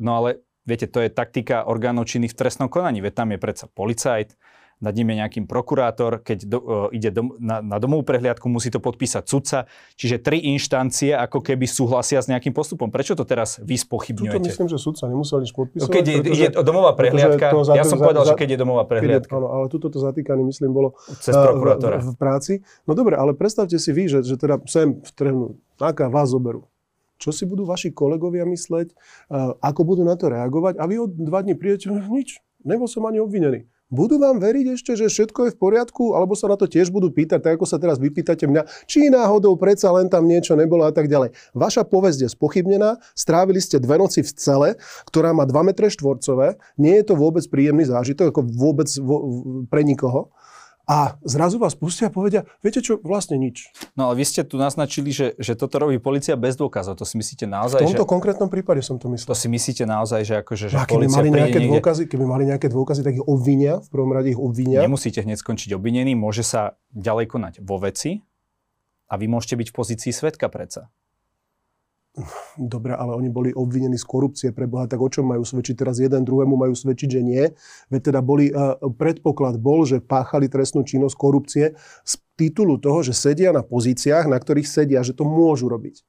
no 0.00 0.10
ale 0.24 0.47
Viete, 0.68 0.84
to 0.84 1.00
je 1.00 1.08
taktika 1.08 1.64
orgánov 1.64 2.04
činných 2.04 2.36
v 2.36 2.38
trestnom 2.44 2.68
konaní, 2.68 3.00
veď 3.00 3.24
tam 3.24 3.32
je 3.32 3.38
predsa 3.40 3.64
policajt, 3.72 4.36
nad 4.78 4.94
ním 4.94 5.10
je 5.10 5.16
nejakým 5.26 5.44
prokurátor, 5.50 6.22
keď 6.22 6.38
do, 6.46 6.58
uh, 6.62 6.88
ide 6.94 7.10
dom, 7.10 7.34
na, 7.42 7.58
na 7.58 7.82
domovú 7.82 8.06
prehliadku, 8.06 8.46
musí 8.46 8.70
to 8.70 8.78
podpísať 8.78 9.24
sudca. 9.26 9.66
Čiže 9.98 10.22
tri 10.22 10.38
inštancie 10.54 11.18
ako 11.18 11.42
keby 11.42 11.66
súhlasia 11.66 12.22
s 12.22 12.30
nejakým 12.30 12.54
postupom. 12.54 12.86
Prečo 12.86 13.18
to 13.18 13.26
teraz 13.26 13.58
vy 13.58 13.74
spochybňujete? 13.74 14.38
Tuto 14.38 14.50
myslím, 14.54 14.68
že 14.70 14.78
sudca 14.78 15.10
nemusel 15.10 15.42
nič 15.42 15.50
podpísať. 15.50 15.90
Keď 15.90 16.04
pretože, 16.06 16.30
ide 16.30 16.46
domová 16.62 16.94
prehliadka, 16.94 17.46
to 17.50 17.74
ja 17.74 17.82
som 17.82 17.98
povedal, 17.98 18.22
za, 18.22 18.34
že 18.34 18.38
keď 18.38 18.48
je 18.54 18.58
domová 18.62 18.86
prehliadka. 18.86 19.34
Áno, 19.34 19.50
ale 19.50 19.66
tuto 19.66 19.90
to 19.90 19.98
zatýkanie, 19.98 20.46
myslím, 20.46 20.70
bolo 20.70 20.94
Cez 21.18 21.34
prokurátora. 21.34 21.98
V, 21.98 22.06
v, 22.06 22.08
v 22.14 22.16
práci. 22.16 22.52
No 22.86 22.94
dobre, 22.94 23.18
ale 23.18 23.34
predstavte 23.34 23.74
si 23.82 23.90
vy, 23.90 24.06
že, 24.06 24.22
že 24.22 24.38
teda 24.38 24.62
sem 24.70 25.02
vtrhnú, 25.02 25.58
aká 25.82 26.06
vás 26.06 26.30
zoberú 26.30 26.70
čo 27.18 27.34
si 27.34 27.44
budú 27.44 27.66
vaši 27.66 27.92
kolegovia 27.92 28.46
mysleť, 28.48 28.94
ako 29.60 29.80
budú 29.82 30.02
na 30.06 30.14
to 30.14 30.30
reagovať 30.30 30.78
a 30.78 30.86
vy 30.86 31.02
od 31.02 31.10
dva 31.18 31.42
dní 31.42 31.58
prídete, 31.58 31.90
nič, 31.90 32.40
nebol 32.62 32.86
som 32.86 33.04
ani 33.04 33.18
obvinený. 33.20 33.66
Budú 33.88 34.20
vám 34.20 34.36
veriť 34.36 34.76
ešte, 34.76 35.00
že 35.00 35.08
všetko 35.08 35.48
je 35.48 35.54
v 35.56 35.60
poriadku, 35.64 36.12
alebo 36.12 36.36
sa 36.36 36.44
na 36.44 36.60
to 36.60 36.68
tiež 36.68 36.92
budú 36.92 37.08
pýtať, 37.08 37.40
tak 37.40 37.56
ako 37.56 37.64
sa 37.64 37.80
teraz 37.80 37.96
vypýtate 37.96 38.44
mňa, 38.44 38.68
či 38.84 39.08
náhodou 39.08 39.56
predsa 39.56 39.88
len 39.96 40.12
tam 40.12 40.28
niečo 40.28 40.52
nebolo 40.60 40.84
a 40.84 40.92
tak 40.92 41.08
ďalej. 41.08 41.32
Vaša 41.56 41.88
povesť 41.88 42.28
je 42.28 42.34
spochybnená, 42.36 43.00
strávili 43.16 43.64
ste 43.64 43.80
dve 43.80 43.96
noci 43.96 44.20
v 44.20 44.28
cele, 44.36 44.68
ktorá 45.08 45.32
má 45.32 45.48
2 45.48 45.72
metre 45.72 45.88
štvorcové, 45.88 46.60
nie 46.76 47.00
je 47.00 47.04
to 47.08 47.16
vôbec 47.16 47.40
príjemný 47.48 47.88
zážitok, 47.88 48.28
ako 48.28 48.44
vôbec 48.44 48.92
vo, 49.00 49.16
pre 49.72 49.80
nikoho. 49.88 50.28
A 50.88 51.20
zrazu 51.20 51.60
vás 51.60 51.76
pustia 51.76 52.08
a 52.08 52.12
povedia, 52.12 52.48
viete 52.64 52.80
čo, 52.80 52.96
vlastne 53.04 53.36
nič. 53.36 53.68
No 53.92 54.08
ale 54.08 54.16
vy 54.16 54.24
ste 54.24 54.40
tu 54.40 54.56
naznačili, 54.56 55.12
že, 55.12 55.36
že 55.36 55.52
toto 55.52 55.76
robí 55.76 56.00
policia 56.00 56.32
bez 56.32 56.56
dôkazov. 56.56 56.96
To 56.96 57.04
si 57.04 57.20
myslíte 57.20 57.44
naozaj, 57.44 57.84
V 57.84 57.92
tomto 57.92 58.08
že... 58.08 58.12
konkrétnom 58.16 58.48
prípade 58.48 58.80
som 58.80 58.96
to 58.96 59.12
myslel. 59.12 59.28
To 59.28 59.36
si 59.36 59.52
myslíte 59.52 59.84
naozaj, 59.84 60.24
že 60.24 60.34
akože, 60.40 60.72
že 60.72 60.76
a 60.80 60.88
keby 60.88 61.12
mali, 61.12 61.28
nejaké 61.28 61.60
niekde... 61.60 61.76
dôkazy, 61.76 62.02
keby 62.08 62.24
mali 62.24 62.48
nejaké 62.48 62.72
dôkazy, 62.72 63.04
tak 63.04 63.20
ich 63.20 63.26
obvinia, 63.28 63.84
v 63.84 63.88
prvom 63.92 64.16
rade 64.16 64.32
ich 64.32 64.40
obvinia. 64.40 64.80
Nemusíte 64.80 65.20
hneď 65.20 65.36
skončiť 65.44 65.76
obvinený, 65.76 66.16
môže 66.16 66.40
sa 66.40 66.80
ďalej 66.96 67.28
konať 67.28 67.54
vo 67.60 67.76
veci 67.76 68.24
a 69.12 69.20
vy 69.20 69.28
môžete 69.28 69.60
byť 69.60 69.68
v 69.68 69.74
pozícii 69.76 70.12
svetka 70.16 70.48
predsa. 70.48 70.88
Dobre, 72.58 72.94
ale 72.94 73.14
oni 73.14 73.30
boli 73.30 73.50
obvinení 73.54 73.94
z 73.94 74.06
korupcie 74.06 74.50
pre 74.50 74.66
Boha, 74.66 74.90
tak 74.90 74.98
o 74.98 75.06
čom 75.06 75.30
majú 75.30 75.46
svedčiť? 75.46 75.74
Teraz 75.78 76.02
jeden 76.02 76.26
druhému 76.26 76.58
majú 76.58 76.74
svedčiť, 76.74 77.08
že 77.08 77.20
nie. 77.22 77.44
Veď 77.88 78.12
teda 78.12 78.20
boli, 78.20 78.50
uh, 78.50 78.74
predpoklad 78.78 79.58
bol, 79.62 79.86
že 79.86 80.02
páchali 80.02 80.50
trestnú 80.50 80.82
činnosť 80.82 81.14
korupcie 81.14 81.64
z 82.02 82.12
titulu 82.34 82.78
toho, 82.78 83.06
že 83.06 83.14
sedia 83.14 83.54
na 83.54 83.62
pozíciách, 83.62 84.26
na 84.26 84.38
ktorých 84.38 84.66
sedia, 84.66 85.00
že 85.06 85.14
to 85.14 85.22
môžu 85.22 85.70
robiť. 85.70 86.02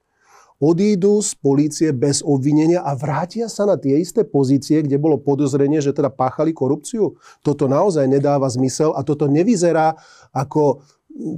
Odídu 0.60 1.24
z 1.24 1.40
polície 1.40 1.90
bez 1.96 2.20
obvinenia 2.20 2.84
a 2.84 2.92
vrátia 2.92 3.48
sa 3.48 3.64
na 3.64 3.80
tie 3.80 3.96
isté 3.96 4.28
pozície, 4.28 4.84
kde 4.84 5.00
bolo 5.00 5.16
podozrenie, 5.16 5.80
že 5.80 5.96
teda 5.96 6.12
páchali 6.12 6.52
korupciu. 6.52 7.16
Toto 7.40 7.72
naozaj 7.72 8.04
nedáva 8.12 8.52
zmysel 8.52 8.92
a 8.92 9.00
toto 9.08 9.32
nevyzerá 9.32 9.96
ako 10.36 10.84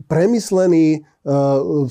premyslený 0.06 1.02
uh, 1.26 1.88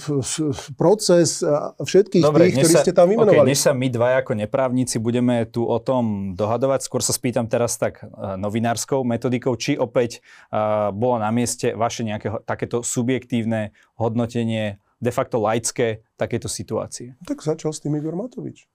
proces 0.77 1.41
uh, 1.41 1.73
všetkých 1.81 2.23
Dobre, 2.23 2.53
tých, 2.53 2.63
ktorí 2.63 2.75
sa, 2.77 2.81
ste 2.85 2.93
tam 2.95 3.09
vymenovali. 3.09 3.43
Okay, 3.43 3.51
než 3.51 3.61
sa 3.65 3.73
my 3.73 3.89
dvaja 3.89 4.23
ako 4.23 4.33
neprávnici 4.37 4.97
budeme 5.01 5.49
tu 5.49 5.65
o 5.65 5.79
tom 5.81 6.37
dohadovať, 6.37 6.85
skôr 6.85 7.01
sa 7.03 7.17
spýtam 7.17 7.49
teraz 7.49 7.81
tak 7.81 8.05
uh, 8.05 8.37
novinárskou 8.37 9.03
metodikou, 9.03 9.57
či 9.57 9.81
opäť 9.81 10.21
uh, 10.53 10.93
bolo 10.93 11.19
na 11.19 11.33
mieste 11.33 11.73
vaše 11.75 12.05
nejaké 12.05 12.31
takéto 12.45 12.85
subjektívne 12.85 13.73
hodnotenie, 13.97 14.79
de 15.01 15.13
facto 15.13 15.41
laické 15.41 16.05
takéto 16.21 16.47
situácie. 16.47 17.17
Tak 17.25 17.41
začal 17.41 17.73
s 17.73 17.81
tým 17.81 17.97
Igor 17.97 18.13
Matovič. 18.13 18.69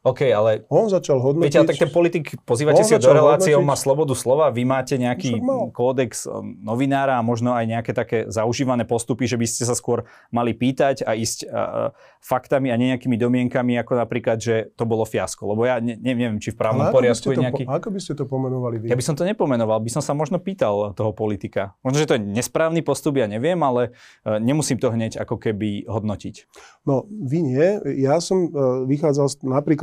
OK, 0.00 0.32
ale... 0.32 0.64
On 0.72 0.88
začal 0.88 1.20
hodnotiť... 1.20 1.44
Viete, 1.44 1.60
ale 1.60 1.68
tak 1.68 1.80
ten 1.84 1.92
politik, 1.92 2.32
pozývate 2.48 2.80
On 2.80 2.88
si 2.88 2.96
ho 2.96 3.02
do 3.04 3.12
relácie, 3.12 3.52
hodnotiť- 3.52 3.60
on 3.60 3.66
má 3.68 3.76
slobodu 3.76 4.16
slova, 4.16 4.48
vy 4.48 4.64
máte 4.64 4.96
nejaký 4.96 5.36
kódex 5.76 6.24
um, 6.24 6.56
novinára 6.64 7.20
a 7.20 7.22
možno 7.22 7.52
aj 7.52 7.68
nejaké 7.68 7.92
také 7.92 8.24
zaužívané 8.32 8.88
postupy, 8.88 9.28
že 9.28 9.36
by 9.36 9.44
ste 9.44 9.68
sa 9.68 9.76
skôr 9.76 10.08
mali 10.32 10.56
pýtať 10.56 11.04
a 11.04 11.12
ísť 11.12 11.44
uh, 11.44 11.92
faktami 12.24 12.72
a 12.72 12.80
nejakými 12.80 13.20
domienkami, 13.20 13.76
ako 13.76 14.00
napríklad, 14.00 14.40
že 14.40 14.72
to 14.72 14.88
bolo 14.88 15.04
fiasko. 15.04 15.44
Lebo 15.44 15.68
ja 15.68 15.84
ne, 15.84 16.00
neviem, 16.00 16.40
či 16.40 16.56
v 16.56 16.64
právnom 16.64 16.88
poriadku 16.88 17.36
je 17.36 17.44
nejaký... 17.44 17.62
po- 17.68 17.76
ako 17.76 17.88
by 17.92 18.00
ste 18.00 18.12
to 18.16 18.24
pomenovali 18.24 18.80
vy? 18.80 18.86
Ja 18.88 18.96
by 18.96 19.04
som 19.04 19.20
to 19.20 19.28
nepomenoval, 19.28 19.84
by 19.84 19.92
som 19.92 20.00
sa 20.00 20.16
možno 20.16 20.40
pýtal 20.40 20.96
toho 20.96 21.12
politika. 21.12 21.76
Možno, 21.84 22.00
že 22.00 22.08
to 22.08 22.16
je 22.16 22.24
nesprávny 22.24 22.80
postup, 22.80 23.20
ja 23.20 23.28
neviem, 23.28 23.60
ale 23.60 23.92
uh, 24.24 24.40
nemusím 24.40 24.80
to 24.80 24.88
hneď 24.88 25.20
ako 25.20 25.36
keby 25.36 25.84
hodnotiť. 25.84 26.48
No, 26.88 27.04
vy 27.04 27.44
nie. 27.44 27.68
Ja 28.00 28.16
som 28.24 28.48
uh, 28.48 28.88
vychádzal 28.88 29.26
z, 29.28 29.36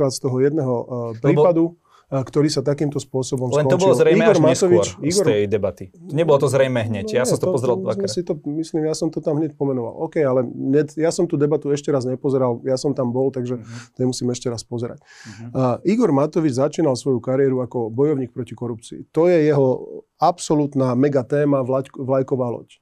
napríklad 0.08 0.16
z 0.16 0.20
toho 0.20 0.36
jedného 0.40 0.74
uh, 0.74 0.86
prípadu, 1.14 1.64
uh, 2.08 2.24
ktorý 2.24 2.48
sa 2.48 2.64
takýmto 2.64 2.96
spôsobom 2.96 3.52
Len 3.52 3.68
skončil. 3.68 3.72
to 3.76 3.78
bolo 3.78 3.92
zrejme 3.92 4.24
Igor 4.24 4.32
až 4.32 4.40
Matovič, 4.40 4.86
neskôr 4.88 5.04
z 5.04 5.08
Igor, 5.12 5.24
tej 5.28 5.40
debaty. 5.44 5.84
Nebolo 6.08 6.36
to 6.40 6.48
zrejme 6.48 6.80
hneď, 6.82 7.06
ja 7.12 7.22
No 7.22 7.28
som 7.28 7.36
nie, 7.36 7.42
to 7.44 7.46
pozrel 7.52 7.76
dvakrát. 7.76 8.08
Si 8.08 8.24
to, 8.24 8.32
myslím, 8.48 8.88
ja 8.88 8.94
som 8.96 9.12
to 9.12 9.20
tam 9.20 9.36
hneď 9.36 9.52
pomenoval. 9.54 9.92
OK, 10.02 10.16
ale 10.24 10.40
ne, 10.48 10.82
ja 10.96 11.12
som 11.12 11.28
tú 11.28 11.36
debatu 11.36 11.68
ešte 11.68 11.92
raz 11.92 12.02
nepozeral, 12.02 12.64
ja 12.64 12.80
som 12.80 12.96
tam 12.96 13.12
bol, 13.12 13.28
takže 13.28 13.60
Mhm. 13.60 13.92
to 13.92 13.98
nemusím 14.00 14.32
ešte 14.32 14.48
raz 14.48 14.64
pozerať. 14.64 15.04
Uh, 15.52 15.76
Igor 15.84 16.08
Matovič 16.08 16.56
začínal 16.56 16.96
svoju 16.96 17.20
kariéru 17.20 17.60
ako 17.60 17.92
bojovník 17.92 18.32
proti 18.32 18.56
korupcii. 18.56 19.12
To 19.12 19.28
je 19.28 19.44
jeho 19.44 19.68
absolútna 20.16 20.96
mega 20.96 21.20
téma, 21.22 21.60
vlaď, 21.60 21.92
vlajková 21.92 22.48
loď. 22.50 22.80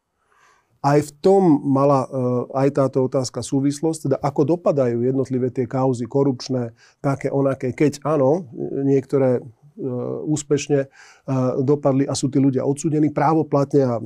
Aj 0.86 1.02
v 1.02 1.10
tom 1.18 1.42
mala 1.66 2.06
uh, 2.06 2.46
aj 2.54 2.78
táto 2.78 3.02
otázka 3.10 3.42
súvislosť, 3.42 4.06
teda 4.06 4.16
ako 4.22 4.54
dopadajú 4.54 5.02
jednotlivé 5.02 5.50
tie 5.50 5.66
kauzy 5.66 6.06
korupčné, 6.06 6.70
také 7.02 7.26
onaké, 7.26 7.74
keď 7.74 8.06
áno, 8.06 8.46
niektoré 8.86 9.42
uh, 9.42 10.22
úspešne 10.22 10.86
uh, 10.86 11.58
dopadli 11.58 12.06
a 12.06 12.14
sú 12.14 12.30
tí 12.30 12.38
ľudia 12.38 12.62
odsudení 12.62 13.10
právoplatne 13.10 13.82
a 13.82 13.98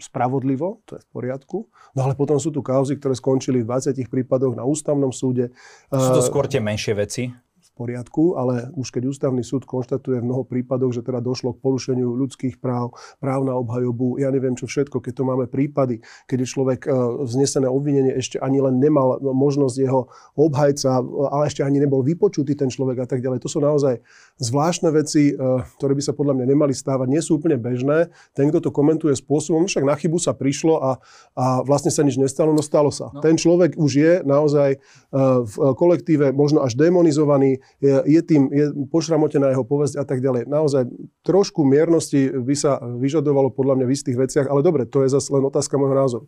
spravodlivo, 0.00 0.80
to 0.88 0.96
je 0.96 1.04
v 1.04 1.08
poriadku. 1.12 1.68
No 1.92 2.08
ale 2.08 2.16
potom 2.16 2.40
sú 2.40 2.48
tu 2.48 2.64
kauzy, 2.64 2.96
ktoré 2.96 3.12
skončili 3.12 3.60
v 3.60 3.68
20 3.68 4.00
prípadoch 4.08 4.56
na 4.56 4.64
ústavnom 4.64 5.12
súde. 5.12 5.52
Sú 5.92 6.16
to 6.16 6.24
skôr 6.24 6.48
tie 6.48 6.64
menšie 6.64 6.96
veci? 6.96 7.28
Poriadku, 7.76 8.40
ale 8.40 8.72
už 8.72 8.88
keď 8.88 9.12
ústavný 9.12 9.44
súd 9.44 9.68
konštatuje 9.68 10.24
v 10.24 10.26
mnoho 10.26 10.48
prípadoch, 10.48 10.96
že 10.96 11.04
teda 11.04 11.20
došlo 11.20 11.52
k 11.52 11.60
porušeniu 11.60 12.08
ľudských 12.16 12.56
práv, 12.56 12.96
práv 13.20 13.44
na 13.44 13.52
obhajobu, 13.52 14.16
ja 14.16 14.32
neviem 14.32 14.56
čo 14.56 14.64
všetko, 14.64 15.04
keď 15.04 15.12
to 15.12 15.28
máme 15.28 15.44
prípady, 15.44 16.00
keď 16.24 16.38
je 16.42 16.48
človek 16.48 16.80
e, 16.88 16.90
vznesené 17.28 17.68
obvinenie, 17.68 18.16
ešte 18.16 18.40
ani 18.40 18.64
len 18.64 18.80
nemal 18.80 19.20
možnosť 19.20 19.76
jeho 19.76 20.08
obhajca, 20.32 21.04
ale 21.28 21.52
ešte 21.52 21.60
ani 21.60 21.84
nebol 21.84 22.00
vypočutý 22.00 22.56
ten 22.56 22.72
človek 22.72 23.04
a 23.04 23.06
tak 23.06 23.20
ďalej. 23.20 23.44
To 23.44 23.52
sú 23.52 23.60
naozaj 23.60 24.00
zvláštne 24.40 24.88
veci, 24.96 25.36
e, 25.36 25.60
ktoré 25.76 25.92
by 25.92 26.02
sa 26.02 26.16
podľa 26.16 26.40
mňa 26.40 26.46
nemali 26.48 26.72
stávať. 26.72 27.06
Nie 27.12 27.20
sú 27.20 27.36
úplne 27.36 27.60
bežné. 27.60 28.08
Ten, 28.32 28.48
kto 28.48 28.64
to 28.64 28.70
komentuje 28.72 29.12
spôsobom, 29.12 29.68
však 29.68 29.84
na 29.84 29.92
chybu 29.92 30.16
sa 30.16 30.32
prišlo 30.32 30.80
a, 30.80 30.90
a 31.36 31.60
vlastne 31.60 31.92
sa 31.92 32.00
nič 32.00 32.16
nestalo, 32.16 32.56
no 32.56 32.64
stalo 32.64 32.88
sa. 32.88 33.12
No. 33.12 33.20
Ten 33.20 33.36
človek 33.36 33.76
už 33.76 33.92
je 33.92 34.12
naozaj 34.24 34.70
e, 34.72 34.78
v 35.44 35.54
kolektíve 35.76 36.32
možno 36.32 36.64
až 36.64 36.78
demonizovaný, 36.78 37.60
je, 37.80 37.92
je 38.06 38.20
tým 38.24 38.48
je 38.52 38.72
pošramotená 38.88 39.52
jeho 39.52 39.64
povesť 39.64 40.00
a 40.00 40.04
tak 40.08 40.24
ďalej. 40.24 40.48
Naozaj 40.48 40.88
trošku 41.26 41.66
miernosti 41.66 42.32
by 42.32 42.54
sa 42.56 42.80
vyžadovalo 42.80 43.52
podľa 43.52 43.82
mňa 43.82 43.86
v 43.86 43.94
istých 43.94 44.16
veciach, 44.16 44.46
ale 44.48 44.64
dobre, 44.64 44.88
to 44.88 45.04
je 45.04 45.12
zase 45.12 45.28
len 45.28 45.44
otázka 45.44 45.76
môjho 45.76 45.96
názoru. 45.96 46.26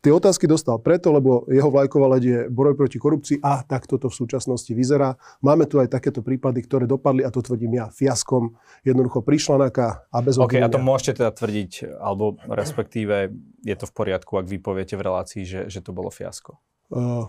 Tie 0.00 0.12
otázky 0.12 0.48
dostal 0.48 0.80
preto, 0.80 1.12
lebo 1.12 1.44
jeho 1.50 1.68
vlajková 1.68 2.16
leď 2.16 2.22
je 2.24 2.38
boj 2.48 2.72
proti 2.76 2.96
korupcii 2.96 3.44
a 3.44 3.60
takto 3.62 4.00
to 4.00 4.08
v 4.08 4.16
súčasnosti 4.16 4.72
vyzerá. 4.72 5.20
Máme 5.44 5.68
tu 5.68 5.76
aj 5.78 5.92
takéto 5.92 6.24
prípady, 6.24 6.64
ktoré 6.64 6.88
dopadli, 6.88 7.22
a 7.22 7.30
to 7.30 7.44
tvrdím 7.44 7.76
ja, 7.76 7.86
fiaskom. 7.92 8.56
Jednoducho 8.82 9.20
prišla 9.20 9.68
NAKA 9.68 10.08
a 10.08 10.18
bez 10.24 10.40
OK, 10.40 10.56
a 10.56 10.66
to 10.66 10.80
obvinenia. 10.80 10.88
môžete 10.88 11.12
teda 11.20 11.30
tvrdiť, 11.30 11.72
alebo 12.00 12.40
respektíve 12.48 13.34
je 13.62 13.76
to 13.76 13.84
v 13.84 13.92
poriadku, 13.92 14.32
ak 14.40 14.46
vy 14.48 14.58
poviete 14.62 14.94
v 14.96 15.04
relácii, 15.04 15.42
že, 15.44 15.60
že 15.68 15.84
to 15.84 15.92
bolo 15.92 16.08
fiasko. 16.08 16.56
Uh, 16.86 17.26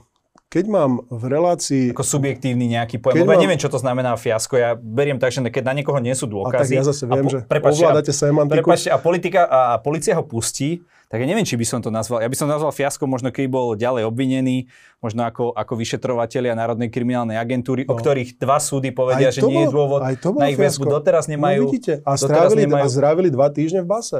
Keď 0.47 0.65
mám 0.65 1.03
v 1.05 1.23
relácii... 1.27 1.83
Ako 1.91 2.07
subjektívny 2.07 2.71
nejaký 2.71 2.97
pojem. 2.97 3.19
Lebo 3.19 3.29
ja 3.29 3.35
mám- 3.35 3.43
neviem, 3.43 3.59
čo 3.59 3.67
to 3.67 3.75
znamená 3.75 4.15
fiasko. 4.15 4.55
Ja 4.55 4.73
beriem 4.73 5.15
tak, 5.15 5.29
že 5.29 5.43
keď 5.43 5.63
na 5.65 5.73
niekoho 5.75 5.99
nie 5.99 6.15
sú 6.15 6.23
A 6.25 6.47
tak 6.47 6.63
dôkazy... 6.63 6.73
ja 6.73 6.87
zase 6.87 7.03
viem, 7.03 7.19
po- 7.21 7.29
že 7.29 7.39
prepáčte, 7.43 7.83
ovládate 7.83 8.11
a, 8.11 8.15
semantiku. 8.15 8.55
prepáčte, 8.63 8.87
a, 8.87 8.95
politika, 8.95 9.43
a, 9.43 9.59
a 9.69 9.77
policia 9.77 10.15
ho 10.15 10.23
pustí, 10.23 10.79
tak 11.07 11.19
ja 11.19 11.25
neviem, 11.25 11.43
či 11.43 11.53
by 11.53 11.63
som 11.63 11.79
to 11.79 11.87
nazval. 11.87 12.19
Ja 12.19 12.27
by 12.27 12.35
som 12.35 12.47
nazval 12.47 12.71
fiasko 12.71 13.03
možno, 13.03 13.27
keď 13.27 13.43
bol 13.45 13.75
ďalej 13.75 14.03
obvinený, 14.03 14.71
možno 14.97 15.23
ako, 15.23 15.51
ako 15.51 15.73
vyšetrovatelia 15.75 16.51
Národnej 16.53 16.87
kriminálnej 16.87 17.35
agentúry, 17.35 17.83
o 17.83 17.91
No. 17.91 17.99
ktorých 17.99 18.35
dva 18.35 18.55
súdy 18.57 18.91
povedia, 18.91 19.27
že 19.29 19.39
to 19.39 19.47
nie 19.47 19.61
je 19.61 19.67
bol- 19.67 19.75
dôvod 19.83 19.99
to 20.15 20.31
na 20.31 20.47
ich 20.47 20.55
väzbu. 20.55 20.87
Doteraz 20.89 21.27
nemajú... 21.27 21.59
No 21.61 21.67
vidíte, 21.69 21.99
a 22.01 22.15
strávili, 22.15 22.63
nemajú- 22.63 22.83
a 22.83 22.87
strávili 22.89 23.27
dva 23.27 23.47
týždne 23.49 23.83
v 23.83 23.87
base. 23.89 24.19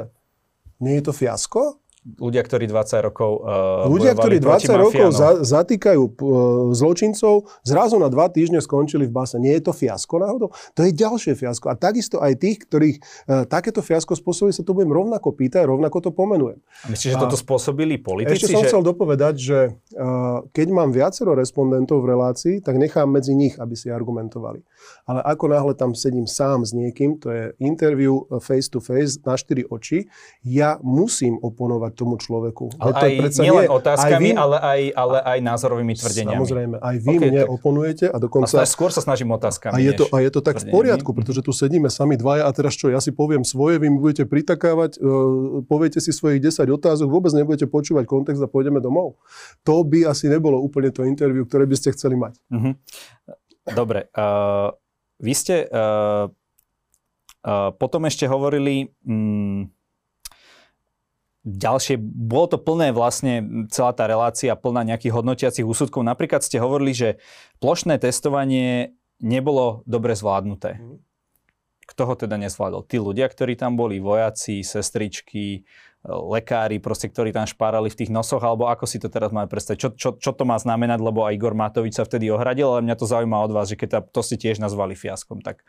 Nie 0.76 1.00
je 1.00 1.04
to 1.04 1.12
fiasko? 1.12 1.80
Ľudia, 2.16 2.40
ktorí 2.40 2.64
20 2.64 3.08
rokov 3.12 3.44
uh, 3.44 3.84
Ľudia, 3.92 4.16
ktorí 4.16 4.38
bojovali 4.38 4.64
proti 4.64 4.68
20 4.68 4.84
rokov 4.84 5.08
za, 5.12 5.28
zatýkajú 5.42 6.02
e, 6.04 6.10
zločincov, 6.74 7.34
zrazu 7.66 7.96
na 7.98 8.08
dva 8.08 8.30
týždne 8.30 8.62
skončili 8.62 9.08
v 9.08 9.12
base. 9.12 9.36
Nie 9.36 9.58
je 9.58 9.68
to 9.68 9.72
fiasko 9.74 10.20
náhodou? 10.20 10.48
To 10.78 10.80
je 10.86 10.92
ďalšie 10.94 11.34
fiasko. 11.34 11.68
A 11.68 11.74
takisto 11.74 12.22
aj 12.22 12.38
tých, 12.38 12.64
ktorých 12.64 12.96
e, 12.98 13.02
takéto 13.50 13.82
fiasko 13.82 14.14
spôsobí, 14.14 14.54
sa 14.54 14.62
to 14.62 14.72
budem 14.72 14.92
rovnako 14.94 15.34
pýtať, 15.34 15.66
rovnako 15.66 15.98
to 16.08 16.10
pomenujem. 16.14 16.58
A 16.86 16.94
Myslíš, 16.94 17.14
že 17.14 17.18
toto 17.18 17.36
spôsobili 17.36 17.98
politici? 17.98 18.46
Ešte 18.46 18.54
som 18.54 18.62
že... 18.64 18.68
chcel 18.70 18.82
dopovedať, 18.86 19.34
že 19.38 19.58
uh, 19.98 20.44
keď 20.54 20.68
mám 20.70 20.90
viacero 20.94 21.34
respondentov 21.34 22.04
v 22.06 22.14
relácii, 22.14 22.54
tak 22.62 22.78
nechám 22.78 23.10
medzi 23.10 23.34
nich, 23.34 23.58
aby 23.58 23.74
si 23.74 23.90
argumentovali. 23.90 24.62
Ale 25.08 25.20
ako 25.26 25.44
náhle 25.50 25.72
tam 25.74 25.92
sedím 25.92 26.30
sám 26.30 26.62
s 26.62 26.72
niekým, 26.72 27.18
to 27.18 27.32
je 27.32 27.44
interview 27.58 28.22
uh, 28.28 28.38
face 28.38 28.70
to 28.70 28.78
face 28.78 29.18
na 29.26 29.34
štyri 29.34 29.66
oči, 29.66 30.06
ja 30.46 30.78
musím 30.84 31.40
oponovať 31.42 31.92
tomu 31.98 32.14
človeku. 32.14 32.78
Ale 32.78 32.92
to 32.92 33.02
aj 33.02 33.12
predsa 33.18 33.40
nielen 33.42 33.66
nie- 33.66 33.74
otázkami, 33.74 34.14
aj 34.14 34.22
vy, 34.22 34.30
ale, 34.32 34.56
aj, 34.56 34.80
ale 34.94 35.16
aj 35.18 35.38
názorovými 35.42 35.94
tvrdeniami. 35.94 36.38
Samozrejme, 36.38 36.76
aj 36.78 36.96
vy 36.96 37.10
OK, 37.10 37.22
mne 37.24 37.42
tak- 37.42 37.50
oponujete 37.50 38.04
a 38.06 38.14
A 38.14 38.18
dokonca... 38.20 38.54
snaž, 38.54 38.70
skôr 38.70 38.90
sa 38.90 39.02
snažím 39.02 39.30
otázkami. 39.30 39.74
A 39.74 39.78
je, 39.78 39.92
to, 39.92 40.06
a 40.06 40.22
je 40.22 40.30
to 40.30 40.38
tak 40.38 40.56
v 40.56 40.70
poriadku, 40.70 41.10
pretože 41.10 41.42
tu 41.42 41.50
sedíme 41.50 41.90
sami 41.90 42.14
dvaja 42.14 42.46
a 42.46 42.50
teraz 42.50 42.72
čo, 42.72 42.86
ja 42.86 42.98
si 42.98 43.10
poviem 43.10 43.42
svoje, 43.42 43.76
vy 43.76 43.90
mi 43.90 43.98
budete 43.98 44.22
pritakávať, 44.22 44.96
uh, 44.96 45.10
poviete 45.64 45.98
si 45.98 46.08
svojich 46.08 46.38
10 46.38 46.70
otázok, 46.70 47.10
vôbec 47.10 47.34
nebudete 47.34 47.66
počúvať 47.66 48.06
kontext 48.06 48.38
a 48.38 48.46
pôjdeme 48.46 48.78
domov. 48.78 49.18
To 49.62 49.82
by 49.82 50.06
asi 50.06 50.26
nebolo 50.26 50.56
úplne 50.56 50.88
to 50.88 51.02
interview, 51.02 51.42
ktoré 51.42 51.66
by 51.66 51.74
ste 51.74 51.90
chceli 51.90 52.14
mať. 52.14 52.38
Mhm. 52.48 52.70
Dobre. 53.68 54.06
Uh, 54.12 54.70
vy 55.18 55.34
ste 55.34 55.66
uh, 55.66 56.30
potom 57.72 58.04
ešte 58.04 58.24
hovorili... 58.24 58.92
Mm, 59.02 59.74
ďalšie, 61.48 61.96
bolo 62.00 62.46
to 62.52 62.58
plné 62.60 62.92
vlastne 62.92 63.64
celá 63.72 63.96
tá 63.96 64.04
relácia 64.04 64.52
plná 64.52 64.84
nejakých 64.84 65.16
hodnotiacich 65.16 65.64
úsudkov. 65.64 66.04
Napríklad 66.04 66.44
ste 66.44 66.60
hovorili, 66.60 66.92
že 66.92 67.08
plošné 67.64 67.96
testovanie 67.96 68.92
nebolo 69.18 69.80
dobre 69.88 70.12
zvládnuté. 70.12 70.76
Mhm. 70.78 70.96
Kto 71.88 72.02
ho 72.04 72.14
teda 72.20 72.36
nezvládol? 72.36 72.84
Tí 72.84 73.00
ľudia, 73.00 73.24
ktorí 73.32 73.56
tam 73.56 73.72
boli, 73.72 73.96
vojaci, 73.96 74.60
sestričky, 74.60 75.64
lekári, 76.04 76.78
proste, 76.78 77.08
ktorí 77.08 77.32
tam 77.32 77.48
špárali 77.48 77.88
v 77.88 77.98
tých 78.04 78.12
nosoch, 78.12 78.44
alebo 78.44 78.68
ako 78.68 78.84
si 78.84 79.00
to 79.00 79.08
teraz 79.08 79.32
máme 79.32 79.48
predstaviť? 79.48 79.78
Čo, 79.80 79.90
čo, 79.96 80.10
čo 80.20 80.30
to 80.36 80.44
má 80.44 80.60
znamenať, 80.60 81.00
lebo 81.00 81.24
aj 81.24 81.34
Igor 81.34 81.56
Matovič 81.56 81.96
sa 81.96 82.04
vtedy 82.04 82.28
ohradil, 82.28 82.76
ale 82.76 82.84
mňa 82.84 82.96
to 82.96 83.08
zaujíma 83.08 83.40
od 83.40 83.52
vás, 83.56 83.72
že 83.72 83.80
keď 83.80 84.04
to 84.12 84.20
ste 84.20 84.36
tiež 84.36 84.60
nazvali 84.60 84.94
fiaskom, 84.94 85.40
tak 85.40 85.64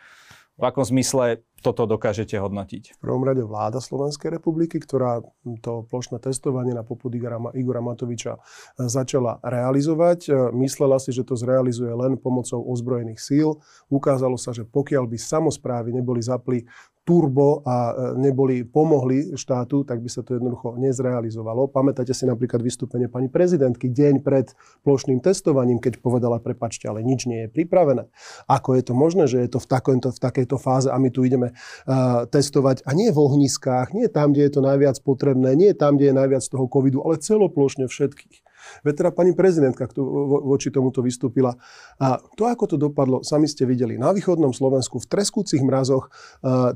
v 0.59 0.63
akom 0.67 0.83
zmysle 0.83 1.39
toto 1.63 1.87
dokážete 1.87 2.35
hodnotiť? 2.35 2.99
V 2.99 3.01
prvom 3.03 3.23
rade 3.23 3.43
vláda 3.43 3.79
Slovenskej 3.79 4.35
republiky, 4.35 4.79
ktorá 4.79 5.23
to 5.63 5.87
plošné 5.87 6.19
testovanie 6.19 6.75
na 6.75 6.83
popud 6.83 7.11
Igora, 7.15 7.79
Matoviča 7.79 8.35
e, 8.35 8.39
začala 8.87 9.39
realizovať. 9.39 10.19
E, 10.27 10.31
myslela 10.59 10.99
si, 10.99 11.15
že 11.15 11.23
to 11.23 11.39
zrealizuje 11.39 11.91
len 11.95 12.19
pomocou 12.19 12.59
ozbrojených 12.59 13.23
síl. 13.23 13.59
Ukázalo 13.87 14.35
sa, 14.35 14.51
že 14.51 14.67
pokiaľ 14.67 15.07
by 15.07 15.17
samozprávy 15.19 15.95
neboli 15.95 16.19
zapli 16.19 16.67
turbo 17.09 17.65
a 17.65 17.89
e, 17.89 17.93
neboli 18.21 18.61
pomohli 18.61 19.33
štátu, 19.33 19.81
tak 19.81 20.05
by 20.05 20.09
sa 20.13 20.21
to 20.21 20.37
jednoducho 20.37 20.77
nezrealizovalo. 20.77 21.65
Pamätáte 21.73 22.13
si 22.13 22.29
napríklad 22.29 22.61
vystúpenie 22.61 23.09
pani 23.09 23.33
prezidentky 23.33 23.89
deň 23.89 24.21
pred 24.21 24.53
plošným 24.85 25.17
testovaním, 25.17 25.81
keď 25.81 25.97
povedala, 26.05 26.37
prepačte, 26.37 26.85
ale 26.85 27.01
nič 27.01 27.25
nie 27.25 27.49
je 27.49 27.49
pripravené. 27.49 28.05
Ako 28.45 28.77
je 28.77 28.83
to 28.85 28.93
možné, 28.93 29.25
že 29.25 29.41
je 29.41 29.49
to 29.49 29.57
v, 29.57 29.65
takomto, 29.65 30.13
v 30.13 30.21
takejto 30.21 30.61
fáze 30.61 30.85
a 30.85 31.01
my 31.01 31.09
tu 31.09 31.25
ideme 31.25 31.49
uh, 31.49 32.29
testovať 32.29 32.85
a 32.85 32.93
nie 32.93 33.09
v 33.09 33.17
ohniskách, 33.17 33.97
nie 33.97 34.05
tam, 34.05 34.29
kde 34.29 34.45
je 34.45 34.53
to 34.53 34.61
najviac 34.61 35.01
potrebné, 35.01 35.57
nie 35.57 35.73
tam, 35.73 35.97
kde 35.97 36.13
je 36.13 36.19
najviac 36.19 36.43
toho 36.45 36.69
covidu, 36.69 37.01
ale 37.01 37.17
celoplošne 37.17 37.89
všetkých. 37.89 38.48
Veď 38.81 38.93
teda 39.05 39.11
pani 39.11 39.31
prezidentka 39.35 39.87
voči 40.45 40.71
tomuto 40.71 41.03
vystúpila. 41.03 41.57
A 41.99 42.19
to, 42.37 42.47
ako 42.47 42.65
to 42.65 42.77
dopadlo, 42.79 43.25
sami 43.25 43.49
ste 43.49 43.67
videli. 43.67 43.99
Na 43.99 44.13
východnom 44.15 44.55
Slovensku 44.55 45.01
v 45.01 45.09
treskúcich 45.09 45.61
mrazoch 45.63 46.07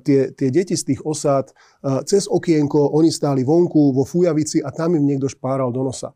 tie, 0.04 0.34
tie 0.36 0.50
deti 0.52 0.76
z 0.76 0.94
tých 0.94 1.02
osád 1.06 1.56
cez 2.04 2.28
okienko, 2.28 2.96
oni 2.96 3.12
stáli 3.12 3.44
vonku 3.44 3.96
vo 3.96 4.04
Fujavici 4.04 4.64
a 4.64 4.72
tam 4.72 4.96
im 4.96 5.04
niekto 5.04 5.28
špáral 5.28 5.72
do 5.72 5.84
nosa. 5.84 6.12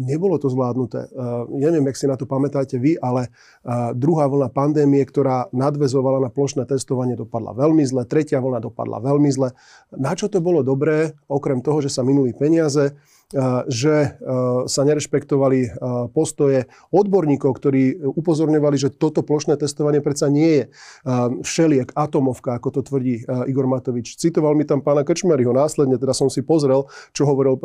Nebolo 0.00 0.40
to 0.40 0.48
zvládnuté. 0.48 1.08
Neviem, 1.52 1.84
jak 1.88 1.96
si 1.96 2.06
na 2.08 2.16
to 2.16 2.24
pamätáte 2.28 2.76
vy, 2.80 2.96
ale 3.00 3.32
druhá 3.96 4.28
vlna 4.28 4.48
pandémie, 4.52 5.04
ktorá 5.04 5.48
nadvezovala 5.52 6.24
na 6.24 6.30
plošné 6.32 6.64
testovanie, 6.68 7.16
dopadla 7.16 7.52
veľmi 7.56 7.84
zle. 7.84 8.04
Tretia 8.08 8.40
vlna 8.40 8.60
dopadla 8.64 9.00
veľmi 9.00 9.30
zle. 9.32 9.52
Na 9.96 10.12
čo 10.16 10.28
to 10.28 10.40
bolo 10.40 10.64
dobré, 10.64 11.16
okrem 11.28 11.60
toho, 11.60 11.80
že 11.84 11.92
sa 11.92 12.04
minuli 12.04 12.32
peniaze, 12.32 12.96
že 13.68 14.16
sa 14.64 14.82
nerešpektovali 14.88 15.76
postoje 16.16 16.64
odborníkov, 16.88 17.60
ktorí 17.60 18.00
upozorňovali, 18.00 18.76
že 18.80 18.88
toto 18.88 19.20
plošné 19.20 19.60
testovanie 19.60 20.00
predsa 20.00 20.32
nie 20.32 20.48
je 20.48 20.64
všeliek, 21.44 21.92
atomovka, 21.92 22.56
ako 22.56 22.68
to 22.72 22.80
tvrdí 22.88 23.28
Igor 23.44 23.68
Matovič. 23.68 24.16
Citoval 24.16 24.56
mi 24.56 24.64
tam 24.64 24.80
pána 24.80 25.04
Krčmeryho. 25.04 25.52
Následne 25.52 26.00
teda 26.00 26.16
som 26.16 26.32
si 26.32 26.40
pozrel, 26.40 26.88
čo 27.12 27.28
hovoril 27.28 27.60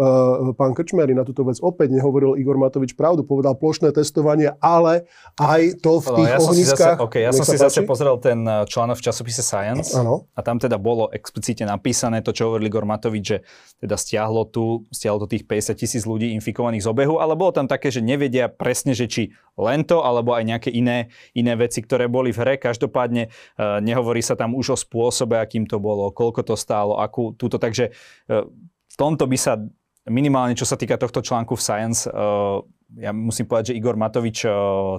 pán 0.60 0.76
Krčmery 0.76 1.16
na 1.16 1.24
túto 1.24 1.48
vec. 1.48 1.64
Opäť 1.64 1.96
nehovoril 1.96 2.36
Igor 2.36 2.60
Matovič 2.60 2.92
pravdu. 3.00 3.24
Povedal 3.24 3.56
plošné 3.56 3.96
testovanie, 3.96 4.52
ale 4.60 5.08
aj 5.40 5.80
to 5.80 6.04
v 6.04 6.08
tých 6.20 6.32
ja 6.36 6.40
ohniskách. 6.44 6.98
Zase, 7.00 7.08
okay, 7.08 7.24
ja 7.24 7.32
som 7.32 7.48
si 7.48 7.56
páči? 7.56 7.64
zase 7.64 7.82
pozrel 7.88 8.20
ten 8.20 8.44
článok 8.44 9.00
v 9.00 9.04
časopise 9.08 9.40
Science 9.40 9.96
ano. 9.96 10.28
a 10.36 10.44
tam 10.44 10.60
teda 10.60 10.76
bolo 10.76 11.08
explicitne 11.16 11.72
napísané 11.72 12.20
to, 12.20 12.36
čo 12.36 12.52
hovoril 12.52 12.68
Igor 12.68 12.84
Matovič, 12.84 13.24
že 13.24 13.38
teda 13.80 13.96
stiahlo 13.96 14.44
tu, 14.52 14.84
stiahlo 14.92 15.24
to 15.24 15.32
tých 15.32 15.48
50 15.54 15.78
tisíc 15.78 16.04
ľudí 16.10 16.34
infikovaných 16.34 16.82
z 16.82 16.90
obehu, 16.90 17.22
ale 17.22 17.38
bolo 17.38 17.54
tam 17.54 17.70
také, 17.70 17.94
že 17.94 18.02
nevedia 18.02 18.50
presne, 18.50 18.98
že 18.98 19.06
či 19.06 19.24
len 19.54 19.86
to, 19.86 20.02
alebo 20.02 20.34
aj 20.34 20.50
nejaké 20.50 20.70
iné, 20.74 21.14
iné 21.38 21.54
veci, 21.54 21.86
ktoré 21.86 22.10
boli 22.10 22.34
v 22.34 22.42
hre. 22.42 22.54
Každopádne 22.58 23.30
uh, 23.30 23.78
nehovorí 23.86 24.26
sa 24.26 24.34
tam 24.34 24.58
už 24.58 24.74
o 24.74 24.78
spôsobe, 24.78 25.38
akým 25.38 25.70
to 25.70 25.78
bolo, 25.78 26.10
koľko 26.10 26.42
to 26.42 26.56
stálo, 26.58 26.98
akú 26.98 27.38
túto. 27.38 27.62
Takže 27.62 27.94
uh, 27.94 28.50
v 28.90 28.96
tomto 28.98 29.30
by 29.30 29.38
sa 29.38 29.62
minimálne, 30.10 30.58
čo 30.58 30.66
sa 30.66 30.74
týka 30.74 30.98
tohto 30.98 31.22
článku 31.22 31.54
v 31.54 31.62
Science, 31.62 32.10
uh, 32.10 32.66
ja 32.98 33.14
musím 33.14 33.50
povedať, 33.50 33.74
že 33.74 33.78
Igor 33.78 33.98
Matovič 33.98 34.46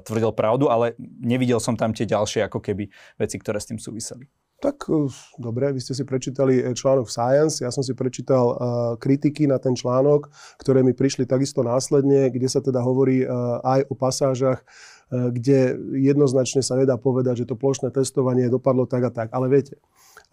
tvrdil 0.02 0.34
pravdu, 0.34 0.66
ale 0.66 0.98
nevidel 0.98 1.62
som 1.62 1.78
tam 1.78 1.94
tie 1.94 2.02
ďalšie 2.02 2.42
ako 2.50 2.58
keby 2.58 2.90
veci, 3.14 3.38
ktoré 3.38 3.62
s 3.62 3.70
tým 3.70 3.78
súviseli. 3.78 4.26
Tak 4.64 4.88
e, 4.88 5.12
dobre, 5.36 5.76
vy 5.76 5.80
ste 5.84 5.92
si 5.92 6.08
prečítali 6.08 6.64
e, 6.64 6.72
článok 6.72 7.12
Science, 7.12 7.60
ja 7.60 7.68
som 7.68 7.84
si 7.84 7.92
prečítal 7.92 8.44
uh, 8.48 8.56
kritiky 8.96 9.44
na 9.44 9.60
ten 9.60 9.76
článok, 9.76 10.32
ktoré 10.56 10.80
mi 10.80 10.96
prišli 10.96 11.28
takisto 11.28 11.60
následne, 11.60 12.32
kde 12.32 12.48
sa 12.48 12.64
teda 12.64 12.80
hovorí 12.80 13.28
uh, 13.28 13.60
aj 13.60 13.84
o 13.92 13.94
pasážach, 13.94 14.64
uh, 14.64 15.28
kde 15.28 15.76
jednoznačne 16.00 16.64
sa 16.64 16.80
nedá 16.80 16.96
povedať, 16.96 17.44
že 17.44 17.48
to 17.52 17.60
plošné 17.60 17.92
testovanie 17.92 18.48
dopadlo 18.48 18.88
tak 18.88 19.04
a 19.04 19.10
tak. 19.12 19.28
Ale 19.36 19.52
viete, 19.52 19.76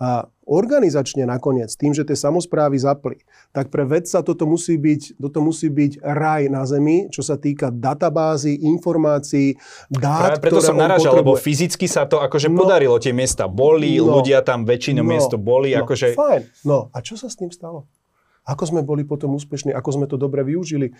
a 0.01 0.25
organizačne 0.49 1.29
nakoniec, 1.29 1.69
tým, 1.77 1.93
že 1.93 2.01
tie 2.01 2.17
samozprávy 2.17 2.73
zapli, 2.81 3.21
tak 3.53 3.69
pre 3.69 3.85
vedca 3.85 4.25
toto 4.25 4.49
musí 4.49 4.73
byť, 4.73 5.21
toto 5.21 5.45
musí 5.45 5.69
byť 5.69 6.01
raj 6.01 6.49
na 6.49 6.65
Zemi, 6.65 7.05
čo 7.13 7.21
sa 7.21 7.37
týka 7.37 7.69
databázy, 7.69 8.57
informácií, 8.65 9.61
dát, 9.93 10.41
Práve 10.41 10.41
preto 10.41 10.65
som 10.65 10.73
naražal, 10.73 11.21
lebo 11.21 11.37
fyzicky 11.37 11.85
sa 11.85 12.09
to 12.09 12.17
akože 12.17 12.49
no, 12.49 12.65
podarilo. 12.65 12.97
Tie 12.97 13.13
miesta 13.13 13.45
boli, 13.45 14.01
no, 14.01 14.17
ľudia 14.17 14.41
tam 14.41 14.65
väčšinou 14.65 15.05
no, 15.05 15.11
miesto 15.13 15.37
boli. 15.37 15.77
No, 15.77 15.85
akože... 15.85 16.17
Fajn. 16.17 16.41
No 16.65 16.89
a 16.89 16.97
čo 17.05 17.13
sa 17.13 17.29
s 17.29 17.37
tým 17.37 17.53
stalo? 17.53 17.85
Ako 18.41 18.63
sme 18.65 18.81
boli 18.81 19.05
potom 19.05 19.37
úspešní, 19.37 19.69
ako 19.69 19.89
sme 19.93 20.05
to 20.09 20.17
dobre 20.17 20.41
využili. 20.41 20.97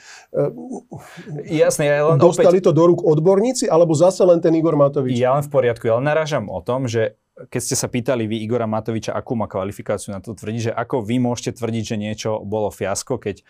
Jasne, 1.49 1.89
ja 1.89 2.05
len 2.05 2.21
Dostali 2.21 2.61
opäť... 2.61 2.69
to 2.69 2.71
do 2.77 2.83
rúk 2.93 3.01
odborníci, 3.01 3.65
alebo 3.65 3.97
zase 3.97 4.21
len 4.21 4.37
ten 4.37 4.53
Igor 4.53 4.77
Matovič? 4.77 5.17
Ja 5.17 5.33
len 5.33 5.43
v 5.45 5.49
poriadku, 5.49 5.89
ja 5.89 5.97
len 5.97 6.05
narážam 6.05 6.53
o 6.53 6.61
tom, 6.61 6.85
že 6.85 7.17
keď 7.49 7.61
ste 7.65 7.75
sa 7.79 7.89
pýtali 7.89 8.29
vy 8.29 8.45
Igora 8.45 8.69
Matoviča, 8.69 9.17
akú 9.17 9.33
má 9.33 9.49
kvalifikáciu 9.49 10.13
na 10.13 10.21
to 10.21 10.37
tvrdiť, 10.37 10.69
že 10.69 10.71
ako 10.75 11.01
vy 11.01 11.17
môžete 11.17 11.57
tvrdiť, 11.57 11.83
že 11.83 11.95
niečo 11.97 12.29
bolo 12.45 12.69
fiasko, 12.69 13.17
keď 13.17 13.41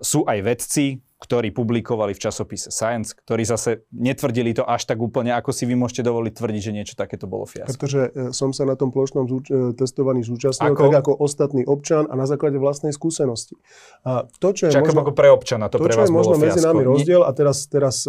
sú 0.00 0.24
aj 0.24 0.38
vedci, 0.40 1.04
ktorí 1.22 1.54
publikovali 1.54 2.18
v 2.18 2.20
časopise 2.20 2.74
Science, 2.74 3.14
ktorí 3.14 3.46
zase 3.46 3.86
netvrdili 3.94 4.50
to 4.58 4.66
až 4.66 4.90
tak 4.90 4.98
úplne, 4.98 5.30
ako 5.30 5.54
si 5.54 5.70
vy 5.70 5.78
môžete 5.78 6.02
dovoliť 6.02 6.34
tvrdiť, 6.34 6.62
že 6.66 6.72
niečo 6.74 6.94
takéto 6.98 7.30
bolo 7.30 7.46
fiasko. 7.46 7.78
Pretože 7.78 8.00
e, 8.10 8.10
som 8.34 8.50
sa 8.50 8.66
na 8.66 8.74
tom 8.74 8.90
plošnom 8.90 9.30
zúč- 9.30 9.46
e, 9.54 9.70
testovaní 9.78 10.26
zúčastnil 10.26 10.74
ako? 10.74 10.82
tak 10.82 10.94
ako 10.98 11.12
ostatný 11.22 11.62
občan 11.62 12.10
a 12.10 12.18
na 12.18 12.26
základe 12.26 12.58
vlastnej 12.58 12.90
skúsenosti. 12.90 13.54
A 14.02 14.26
to, 14.42 14.50
čo 14.50 14.66
je 14.66 14.74
možno, 14.74 15.06
ako 15.06 15.14
pre 15.14 15.30
občana, 15.30 15.70
to, 15.70 15.78
to 15.78 15.86
pre 15.86 15.94
vás 15.94 16.10
čo 16.10 16.10
je 16.10 16.18
možno 16.18 16.34
medzi 16.42 16.58
nami 16.58 16.82
rozdiel, 16.82 17.22
a 17.22 17.30
teraz, 17.30 17.70
teraz 17.70 18.02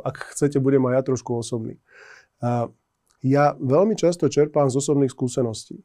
ak 0.00 0.32
chcete, 0.32 0.56
budem 0.64 0.80
aj 0.88 0.94
ja 0.96 1.02
trošku 1.12 1.36
osobný. 1.36 1.76
Ja 3.20 3.52
veľmi 3.60 4.00
často 4.00 4.32
čerpám 4.32 4.72
z 4.72 4.80
osobných 4.80 5.12
skúseností. 5.12 5.84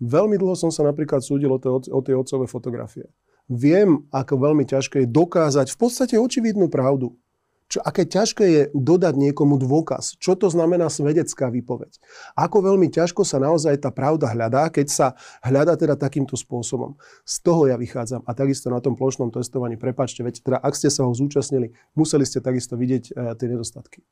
Veľmi 0.00 0.40
dlho 0.40 0.56
som 0.56 0.72
sa 0.72 0.80
napríklad 0.80 1.20
súdil 1.20 1.52
o, 1.52 1.60
tie, 1.60 1.68
o 1.70 2.00
tie 2.00 2.16
otcové 2.16 2.48
fotografie. 2.48 3.04
Viem, 3.50 4.08
ako 4.08 4.40
veľmi 4.40 4.64
ťažké 4.64 5.04
je 5.04 5.08
dokázať 5.08 5.68
v 5.72 5.78
podstate 5.78 6.14
očividnú 6.16 6.72
pravdu. 6.72 7.16
Čo, 7.64 7.80
aké 7.80 8.04
ťažké 8.04 8.44
je 8.44 8.62
dodať 8.76 9.16
niekomu 9.16 9.56
dôkaz. 9.56 10.20
Čo 10.20 10.36
to 10.36 10.52
znamená 10.52 10.92
svedecká 10.92 11.48
výpoveď. 11.48 11.96
Ako 12.36 12.60
veľmi 12.60 12.92
ťažko 12.92 13.24
sa 13.24 13.40
naozaj 13.40 13.80
tá 13.80 13.88
pravda 13.88 14.28
hľadá, 14.28 14.68
keď 14.68 14.86
sa 14.92 15.06
hľadá 15.40 15.74
teda 15.80 15.96
takýmto 15.96 16.36
spôsobom. 16.36 17.00
Z 17.24 17.40
toho 17.40 17.64
ja 17.68 17.80
vychádzam. 17.80 18.20
A 18.28 18.30
takisto 18.36 18.68
na 18.68 18.84
tom 18.84 18.94
plošnom 18.94 19.32
testovaní, 19.32 19.80
prepačte, 19.80 20.20
veď 20.20 20.44
teda 20.44 20.58
ak 20.60 20.76
ste 20.76 20.92
sa 20.92 21.08
ho 21.08 21.12
zúčastnili, 21.16 21.72
museli 21.96 22.28
ste 22.28 22.44
takisto 22.44 22.76
vidieť 22.76 23.04
e, 23.10 23.32
tie 23.32 23.48
nedostatky 23.48 24.04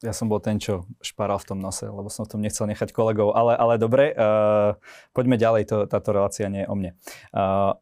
ja 0.00 0.16
som 0.16 0.32
bol 0.32 0.40
ten, 0.40 0.56
čo 0.56 0.88
šparal 1.04 1.36
v 1.36 1.48
tom 1.52 1.58
nose, 1.60 1.84
lebo 1.84 2.08
som 2.08 2.24
v 2.24 2.32
tom 2.32 2.40
nechcel 2.40 2.64
nechať 2.64 2.88
kolegov. 2.96 3.36
Ale, 3.36 3.52
ale 3.52 3.76
dobre, 3.76 4.16
uh, 4.16 4.72
poďme 5.12 5.36
ďalej, 5.36 5.62
to, 5.68 5.76
táto 5.84 6.16
relácia 6.16 6.48
nie 6.48 6.64
je 6.64 6.68
o 6.72 6.76
mne. 6.76 6.96
Uh, 7.36 7.76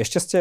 ešte 0.00 0.18
ste, 0.18 0.40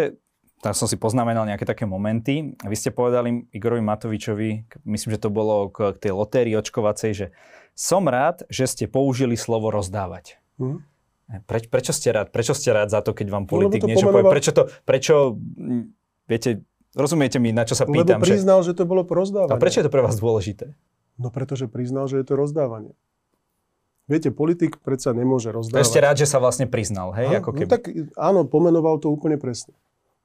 tam 0.64 0.76
som 0.76 0.88
si 0.88 0.96
poznamenal 0.96 1.48
nejaké 1.48 1.64
také 1.68 1.84
momenty. 1.88 2.56
Vy 2.60 2.76
ste 2.76 2.92
povedali 2.92 3.48
Igorovi 3.52 3.84
Matovičovi, 3.84 4.50
myslím, 4.88 5.10
že 5.16 5.20
to 5.20 5.30
bolo 5.32 5.72
k, 5.72 5.96
k 5.96 6.08
tej 6.08 6.14
lotérii 6.16 6.56
očkovacej, 6.56 7.12
že 7.16 7.28
som 7.76 8.08
rád, 8.08 8.44
že 8.52 8.68
ste 8.68 8.86
použili 8.92 9.40
slovo 9.40 9.72
rozdávať. 9.72 10.40
Mm. 10.60 10.84
Preč, 11.46 11.70
prečo 11.70 11.94
ste 11.94 12.10
rád? 12.10 12.34
Prečo 12.34 12.58
ste 12.58 12.74
rád 12.74 12.90
za 12.90 13.06
to, 13.06 13.14
keď 13.14 13.30
vám 13.30 13.46
politik 13.46 13.86
no, 13.86 13.94
niečo 13.94 14.10
pomenoval... 14.10 14.34
povie? 14.34 14.36
Prečo 14.36 14.52
to, 14.52 14.64
prečo, 14.82 15.16
viete, 16.26 16.66
rozumiete 16.98 17.38
mi, 17.38 17.54
na 17.54 17.64
čo 17.64 17.78
sa 17.78 17.86
pýtam? 17.86 18.18
Lebo 18.18 18.26
priznal, 18.26 18.66
že, 18.66 18.74
že 18.74 18.82
to 18.82 18.84
bolo 18.90 19.06
rozdávanie. 19.06 19.54
A 19.54 19.62
prečo 19.62 19.80
je 19.80 19.86
to 19.86 19.94
pre 19.94 20.02
vás 20.02 20.18
dôležité? 20.18 20.74
No 21.22 21.30
pretože 21.30 21.70
priznal, 21.70 22.10
že 22.10 22.20
je 22.20 22.26
to 22.26 22.34
rozdávanie. 22.34 22.98
Viete, 24.10 24.34
politik 24.34 24.82
predsa 24.82 25.14
nemôže 25.14 25.54
rozdávať. 25.54 25.86
Ešte 25.86 26.02
rád, 26.02 26.18
že 26.18 26.26
sa 26.26 26.42
vlastne 26.42 26.66
priznal, 26.66 27.14
hej? 27.14 27.30
Áno, 27.30 27.46
ako 27.46 27.50
no 27.54 27.58
keby. 27.62 27.70
no 27.70 27.74
tak 27.78 27.84
áno, 28.18 28.40
pomenoval 28.50 28.98
to 28.98 29.14
úplne 29.14 29.38
presne. 29.38 29.78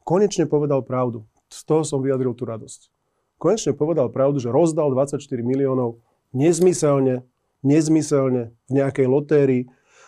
Konečne 0.09 0.49
povedal 0.49 0.81
pravdu. 0.81 1.29
Z 1.53 1.69
toho 1.69 1.85
som 1.85 2.01
vyjadril 2.01 2.33
tú 2.33 2.49
radosť. 2.49 2.89
Konečne 3.37 3.77
povedal 3.77 4.09
pravdu, 4.09 4.41
že 4.41 4.49
rozdal 4.49 4.89
24 4.89 5.21
miliónov 5.45 6.01
nezmyselne, 6.33 7.29
nezmyselne 7.61 8.57
v 8.69 8.73
nejakej 8.73 9.05
lotérii, 9.05 9.63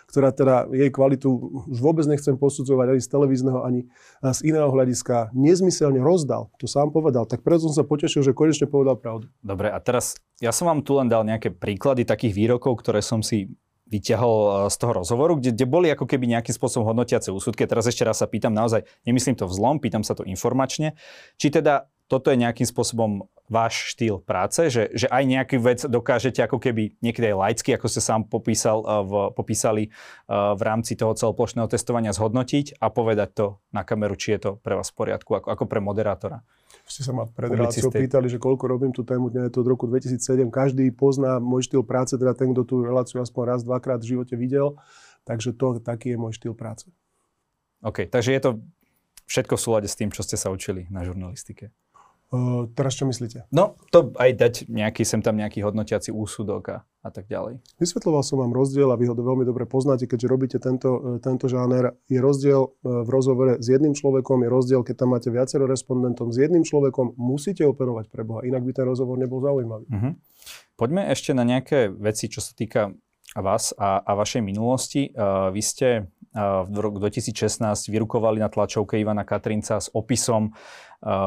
ktorá 0.07 0.31
teda 0.33 0.71
jej 0.71 0.89
kvalitu 0.89 1.29
už 1.69 1.79
vôbec 1.83 2.07
nechcem 2.09 2.39
posudzovať 2.39 2.97
ani 2.97 3.03
z 3.03 3.09
televízneho, 3.11 3.59
ani 3.61 3.91
z 4.23 4.41
iného 4.47 4.71
hľadiska, 4.71 5.35
nezmyselne 5.35 5.99
rozdal. 5.99 6.49
To 6.63 6.71
sám 6.71 6.95
povedal. 6.95 7.27
Tak 7.29 7.43
preto 7.43 7.69
som 7.69 7.75
sa 7.75 7.85
potešil, 7.85 8.23
že 8.23 8.33
konečne 8.33 8.71
povedal 8.71 8.97
pravdu. 8.97 9.29
Dobre, 9.43 9.69
a 9.69 9.77
teraz 9.83 10.17
ja 10.41 10.55
som 10.55 10.71
vám 10.71 10.81
tu 10.81 10.95
len 10.97 11.11
dal 11.11 11.27
nejaké 11.27 11.51
príklady 11.53 12.07
takých 12.07 12.33
výrokov, 12.39 12.79
ktoré 12.81 13.03
som 13.03 13.21
si 13.21 13.51
vyťahol 13.87 14.67
z 14.67 14.77
toho 14.83 14.93
rozhovoru, 15.03 15.39
kde, 15.39 15.55
kde 15.55 15.67
boli 15.67 15.87
ako 15.91 16.11
keby 16.11 16.27
nejakým 16.27 16.55
spôsobom 16.55 16.91
hodnotiace 16.91 17.31
úsudky. 17.31 17.67
Teraz 17.71 17.87
ešte 17.87 18.03
raz 18.03 18.19
sa 18.19 18.27
pýtam 18.27 18.51
naozaj, 18.51 18.83
nemyslím 19.07 19.39
to 19.39 19.47
vzlom, 19.47 19.79
pýtam 19.79 20.03
sa 20.03 20.19
to 20.19 20.27
informačne, 20.27 20.99
či 21.39 21.55
teda 21.55 21.87
toto 22.07 22.31
je 22.31 22.39
nejakým 22.39 22.67
spôsobom 22.67 23.27
váš 23.47 23.95
štýl 23.95 24.19
práce, 24.19 24.71
že, 24.75 24.91
že 24.91 25.07
aj 25.07 25.23
nejaký 25.23 25.57
vec 25.63 25.81
dokážete 25.87 26.43
ako 26.43 26.59
keby 26.59 26.99
niekedy 26.99 27.31
aj 27.31 27.39
laicky, 27.39 27.71
ako 27.75 27.87
ste 27.87 28.03
sám 28.03 28.27
popísal, 28.27 28.83
v, 28.83 29.13
popísali 29.35 29.95
v 30.31 30.61
rámci 30.67 30.99
toho 30.99 31.15
celoplošného 31.15 31.71
testovania 31.71 32.11
zhodnotiť 32.11 32.83
a 32.83 32.91
povedať 32.91 33.29
to 33.39 33.47
na 33.71 33.87
kameru, 33.87 34.19
či 34.19 34.35
je 34.35 34.41
to 34.43 34.51
pre 34.59 34.75
vás 34.75 34.91
v 34.91 34.99
poriadku, 34.99 35.31
ako, 35.39 35.49
ako 35.55 35.65
pre 35.71 35.79
moderátora. 35.79 36.43
Ste 36.85 37.03
sa 37.07 37.17
ma 37.17 37.25
pred 37.25 37.49
reláciou 37.49 37.89
pýtali, 37.89 38.29
že 38.29 38.37
koľko 38.37 38.65
robím 38.69 38.93
tú 38.93 39.01
tému, 39.01 39.33
dnes 39.33 39.49
je 39.49 39.53
to 39.57 39.65
od 39.65 39.69
roku 39.73 39.89
2007. 39.89 40.53
Každý 40.53 40.85
pozná 40.93 41.41
môj 41.41 41.65
štýl 41.65 41.81
práce, 41.81 42.13
teda 42.15 42.37
ten, 42.37 42.53
kto 42.53 42.63
tú 42.69 42.77
reláciu 42.85 43.25
aspoň 43.25 43.43
raz, 43.49 43.61
dvakrát 43.65 44.05
v 44.05 44.17
živote 44.17 44.37
videl. 44.37 44.77
Takže 45.25 45.57
to, 45.57 45.81
taký 45.81 46.15
je 46.15 46.19
môj 46.21 46.37
štýl 46.37 46.53
práce. 46.53 46.87
OK, 47.81 48.07
takže 48.07 48.31
je 48.37 48.41
to 48.43 48.51
všetko 49.27 49.55
v 49.59 49.63
súlade 49.63 49.89
s 49.89 49.99
tým, 49.99 50.13
čo 50.13 50.23
ste 50.23 50.39
sa 50.39 50.53
učili 50.53 50.87
na 50.93 51.03
žurnalistike. 51.03 51.75
Uh, 52.27 52.67
teraz 52.75 52.99
čo 52.99 53.07
myslíte? 53.07 53.47
No, 53.55 53.79
to 53.95 54.11
aj 54.19 54.31
dať 54.35 54.55
nejaký, 54.67 55.07
sem 55.07 55.23
tam 55.23 55.39
nejaký 55.39 55.63
hodnotiaci 55.63 56.11
úsudok 56.11 56.63
a, 56.75 56.79
a 57.07 57.09
tak 57.15 57.31
ďalej. 57.31 57.63
Vysvetloval 57.79 58.27
som 58.27 58.43
vám 58.43 58.51
rozdiel 58.51 58.91
a 58.91 58.99
vy 58.99 59.07
ho 59.07 59.15
veľmi 59.15 59.47
dobre 59.47 59.63
poznáte, 59.63 60.11
keďže 60.11 60.27
robíte 60.27 60.59
tento, 60.59 61.19
e, 61.19 61.23
tento 61.23 61.47
žáner. 61.47 61.95
Je 62.11 62.19
rozdiel 62.19 62.67
e, 62.67 62.69
v 62.83 63.09
rozhovore 63.09 63.63
s 63.63 63.67
jedným 63.71 63.95
človekom, 63.95 64.43
je 64.43 64.51
rozdiel, 64.51 64.83
keď 64.83 65.07
tam 65.07 65.15
máte 65.15 65.31
viacero 65.31 65.71
respondentov 65.71 66.35
s 66.35 66.43
jedným 66.43 66.67
človekom, 66.67 67.15
musíte 67.15 67.63
operovať 67.63 68.11
pre 68.11 68.27
Boha, 68.27 68.43
inak 68.43 68.67
by 68.67 68.75
ten 68.75 68.87
rozhovor 68.91 69.23
nebol 69.23 69.39
zaujímavý. 69.39 69.87
Uh-huh. 69.87 70.19
Poďme 70.75 71.07
ešte 71.15 71.31
na 71.31 71.47
nejaké 71.47 71.95
veci, 71.95 72.27
čo 72.27 72.43
sa 72.43 72.59
týka 72.59 72.91
vás 73.39 73.71
a, 73.77 74.03
a 74.03 74.17
vašej 74.17 74.43
minulosti. 74.43 75.13
Uh, 75.13 75.53
vy 75.53 75.61
ste 75.61 75.89
v 76.37 76.77
roku 76.77 77.01
2016 77.01 77.65
vyrukovali 77.89 78.45
na 78.45 78.53
tlačovke 78.53 79.01
Ivana 79.01 79.25
Katrinca 79.25 79.81
s 79.81 79.89
opisom 79.89 80.53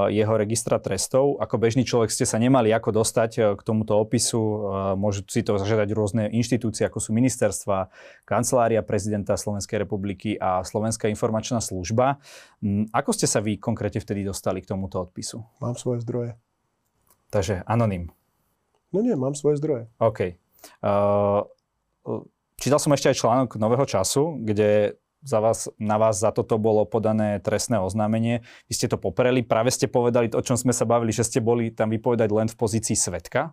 jeho 0.09 0.33
registra 0.33 0.81
trestov. 0.81 1.37
Ako 1.37 1.61
bežný 1.61 1.85
človek 1.85 2.09
ste 2.09 2.25
sa 2.25 2.41
nemali 2.41 2.73
ako 2.73 2.89
dostať 2.89 3.31
e, 3.37 3.39
k 3.53 3.61
tomuto 3.61 4.01
opisu. 4.01 4.41
E, 4.41 4.57
môžu 4.97 5.21
si 5.29 5.45
to 5.45 5.61
zažiadať 5.61 5.89
rôzne 5.93 6.23
inštitúcie, 6.33 6.89
ako 6.89 6.97
sú 6.97 7.13
ministerstva, 7.13 7.93
kancelária 8.25 8.81
prezidenta 8.81 9.37
Slovenskej 9.37 9.85
republiky 9.85 10.35
a 10.41 10.65
Slovenská 10.65 11.05
informačná 11.07 11.61
služba. 11.61 12.17
Mm, 12.65 12.89
ako 12.89 13.13
ste 13.13 13.29
sa 13.29 13.45
vy 13.45 13.61
konkrétne 13.61 14.01
vtedy 14.01 14.25
dostali 14.25 14.65
k 14.65 14.73
tomuto 14.73 15.05
odpisu? 15.05 15.45
Mám 15.61 15.77
svoje 15.77 16.01
zdroje. 16.01 16.31
Takže 17.29 17.61
anonym. 17.69 18.09
No 18.89 19.05
nie, 19.05 19.13
mám 19.13 19.37
svoje 19.37 19.61
zdroje. 19.61 19.85
OK. 20.01 20.33
Uh, 20.81 21.45
čítal 22.59 22.79
som 22.79 22.91
ešte 22.91 23.09
aj 23.09 23.17
článok 23.17 23.49
Nového 23.55 23.87
času, 23.87 24.37
kde 24.43 24.99
za 25.19 25.39
vás, 25.43 25.67
na 25.75 25.99
vás 25.99 26.19
za 26.19 26.31
toto 26.31 26.55
bolo 26.55 26.87
podané 26.87 27.43
trestné 27.43 27.79
oznámenie. 27.79 28.43
Vy 28.71 28.73
ste 28.75 28.87
to 28.87 28.95
popreli, 28.95 29.43
práve 29.43 29.71
ste 29.71 29.91
povedali, 29.91 30.31
o 30.31 30.43
čom 30.43 30.55
sme 30.55 30.71
sa 30.71 30.87
bavili, 30.87 31.11
že 31.11 31.27
ste 31.27 31.43
boli 31.43 31.71
tam 31.75 31.91
vypovedať 31.91 32.29
len 32.31 32.47
v 32.47 32.55
pozícii 32.55 32.95
svetka. 32.95 33.51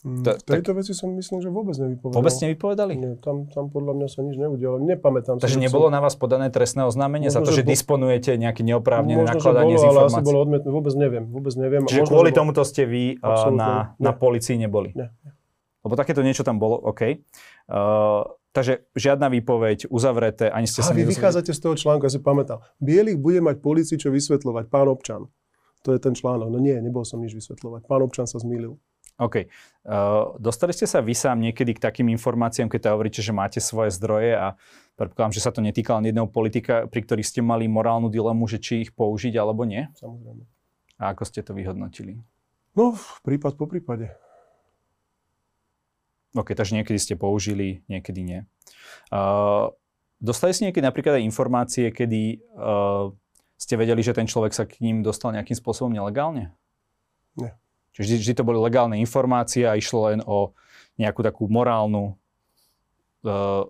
Mm, 0.00 0.24
v 0.24 0.44
tejto 0.48 0.72
tak... 0.72 0.78
veci 0.80 0.92
som 0.96 1.12
myslím, 1.12 1.44
že 1.44 1.52
vôbec 1.52 1.76
nevypovedal. 1.76 2.16
Vôbec 2.16 2.32
nevypovedali? 2.32 2.92
Nie, 2.96 3.12
tam, 3.20 3.44
tam 3.52 3.68
podľa 3.68 4.00
mňa 4.00 4.08
sa 4.08 4.24
nič 4.24 4.36
neudialo. 4.40 4.80
Nepamätám 4.80 5.36
Takže 5.36 5.60
nebolo 5.60 5.92
na 5.92 6.00
vás 6.00 6.16
podané 6.16 6.48
trestné 6.48 6.88
oznámenie 6.88 7.28
možno, 7.28 7.36
za 7.36 7.40
to, 7.44 7.52
že, 7.52 7.60
že 7.60 7.64
po... 7.64 7.70
disponujete 7.76 8.30
nejaké 8.40 8.64
neoprávnené 8.64 9.28
nakladanie 9.28 9.76
bolo, 9.76 9.84
s 9.84 9.84
informácií? 9.84 10.16
Ale 10.16 10.24
asi 10.24 10.24
bolo 10.24 10.38
odmietnuté. 10.40 10.72
Vôbec 10.72 10.94
neviem. 10.96 11.24
Vôbec 11.28 11.54
neviem. 11.60 11.80
Čiže 11.84 12.00
možno, 12.00 12.12
kvôli 12.16 12.30
tomuto 12.32 12.64
ste 12.64 12.88
vy 12.88 13.20
uh, 13.20 13.52
na, 13.52 13.92
na 14.00 14.12
policii 14.16 14.56
neboli? 14.56 14.96
Nie. 14.96 15.12
Lebo 15.80 15.96
takéto 15.96 16.20
niečo 16.20 16.44
tam 16.44 16.60
bolo, 16.60 16.76
OK. 16.76 17.24
Uh, 17.70 18.26
Takže 18.50 18.82
žiadna 18.98 19.30
výpoveď, 19.30 19.86
uzavreté, 19.94 20.50
ani 20.50 20.66
ste 20.66 20.82
sa... 20.82 20.90
A 20.90 20.98
vy 20.98 21.06
vychádzate 21.06 21.54
z 21.54 21.60
toho 21.62 21.78
článku, 21.78 22.02
ja 22.02 22.10
si 22.10 22.18
pamätám. 22.18 22.58
Bielých 22.82 23.22
bude 23.22 23.38
mať 23.38 23.62
policii 23.62 23.94
čo 23.94 24.10
vysvetľovať, 24.10 24.66
pán 24.66 24.90
občan. 24.90 25.30
To 25.86 25.94
je 25.94 26.02
ten 26.02 26.18
článok. 26.18 26.50
No 26.50 26.58
nie, 26.58 26.74
nebol 26.82 27.06
som 27.06 27.22
nič 27.22 27.30
vysvetľovať. 27.38 27.86
Pán 27.86 28.02
občan 28.02 28.26
sa 28.26 28.42
zmýlil. 28.42 28.74
OK. 29.22 29.46
Uh, 29.86 30.34
dostali 30.42 30.74
ste 30.74 30.90
sa 30.90 30.98
vy 30.98 31.14
sám 31.14 31.38
niekedy 31.38 31.78
k 31.78 31.80
takým 31.80 32.10
informáciám, 32.10 32.66
keď 32.66 32.90
hovoríte, 32.90 33.22
že 33.22 33.30
máte 33.30 33.62
svoje 33.62 33.94
zdroje 33.94 34.34
a 34.34 34.58
predpokladám, 34.98 35.36
že 35.36 35.44
sa 35.46 35.54
to 35.54 35.62
netýkalo 35.62 36.02
jedného 36.02 36.26
politika, 36.26 36.90
pri 36.90 37.06
ktorých 37.06 37.28
ste 37.28 37.40
mali 37.46 37.70
morálnu 37.70 38.10
dilemu, 38.10 38.50
že 38.50 38.58
či 38.58 38.82
ich 38.82 38.90
použiť 38.90 39.38
alebo 39.38 39.62
nie? 39.62 39.86
Samozrejme. 39.94 40.42
A 40.98 41.14
ako 41.14 41.22
ste 41.22 41.46
to 41.46 41.54
vyhodnotili? 41.54 42.18
No, 42.74 42.98
prípad 43.22 43.54
po 43.54 43.70
prípade. 43.70 44.10
OK, 46.30 46.54
takže 46.54 46.78
niekedy 46.78 46.98
ste 46.98 47.14
použili, 47.18 47.82
niekedy 47.90 48.22
nie. 48.22 48.40
Uh, 49.10 49.74
dostali 50.22 50.54
ste 50.54 50.70
niekedy 50.70 50.86
napríklad 50.86 51.18
aj 51.18 51.26
informácie, 51.26 51.90
kedy 51.90 52.38
uh, 52.54 53.10
ste 53.58 53.74
vedeli, 53.74 53.98
že 54.00 54.14
ten 54.14 54.30
človek 54.30 54.54
sa 54.54 54.62
k 54.62 54.78
ním 54.78 55.02
dostal 55.02 55.34
nejakým 55.34 55.58
spôsobom 55.58 55.90
nelegálne? 55.90 56.54
Nie. 57.34 57.58
Čiže 57.90 58.02
vždy, 58.06 58.16
vždy 58.22 58.34
to 58.38 58.46
boli 58.46 58.58
legálne 58.62 58.94
informácie 59.02 59.66
a 59.66 59.74
išlo 59.74 60.14
len 60.14 60.22
o 60.22 60.54
nejakú 61.02 61.26
takú 61.26 61.50
morálnu, 61.50 62.14
uh, 63.26 63.66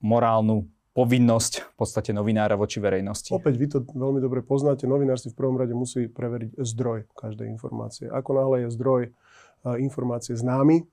morálnu 0.00 0.64
povinnosť 0.96 1.52
v 1.68 1.74
podstate 1.76 2.10
novinára 2.16 2.56
voči 2.56 2.80
verejnosti. 2.80 3.30
Opäť 3.30 3.54
vy 3.60 3.66
to 3.68 3.78
veľmi 3.84 4.18
dobre 4.24 4.40
poznáte. 4.40 4.88
Novinár 4.88 5.20
si 5.20 5.30
v 5.30 5.36
prvom 5.36 5.60
rade 5.60 5.76
musí 5.76 6.08
preveriť 6.08 6.56
zdroj 6.56 7.06
každej 7.14 7.46
informácie. 7.46 8.08
Ako 8.08 8.34
náhle 8.34 8.66
je 8.66 8.68
zdroj 8.74 9.02
uh, 9.12 9.76
informácie 9.76 10.32
známy, 10.32 10.88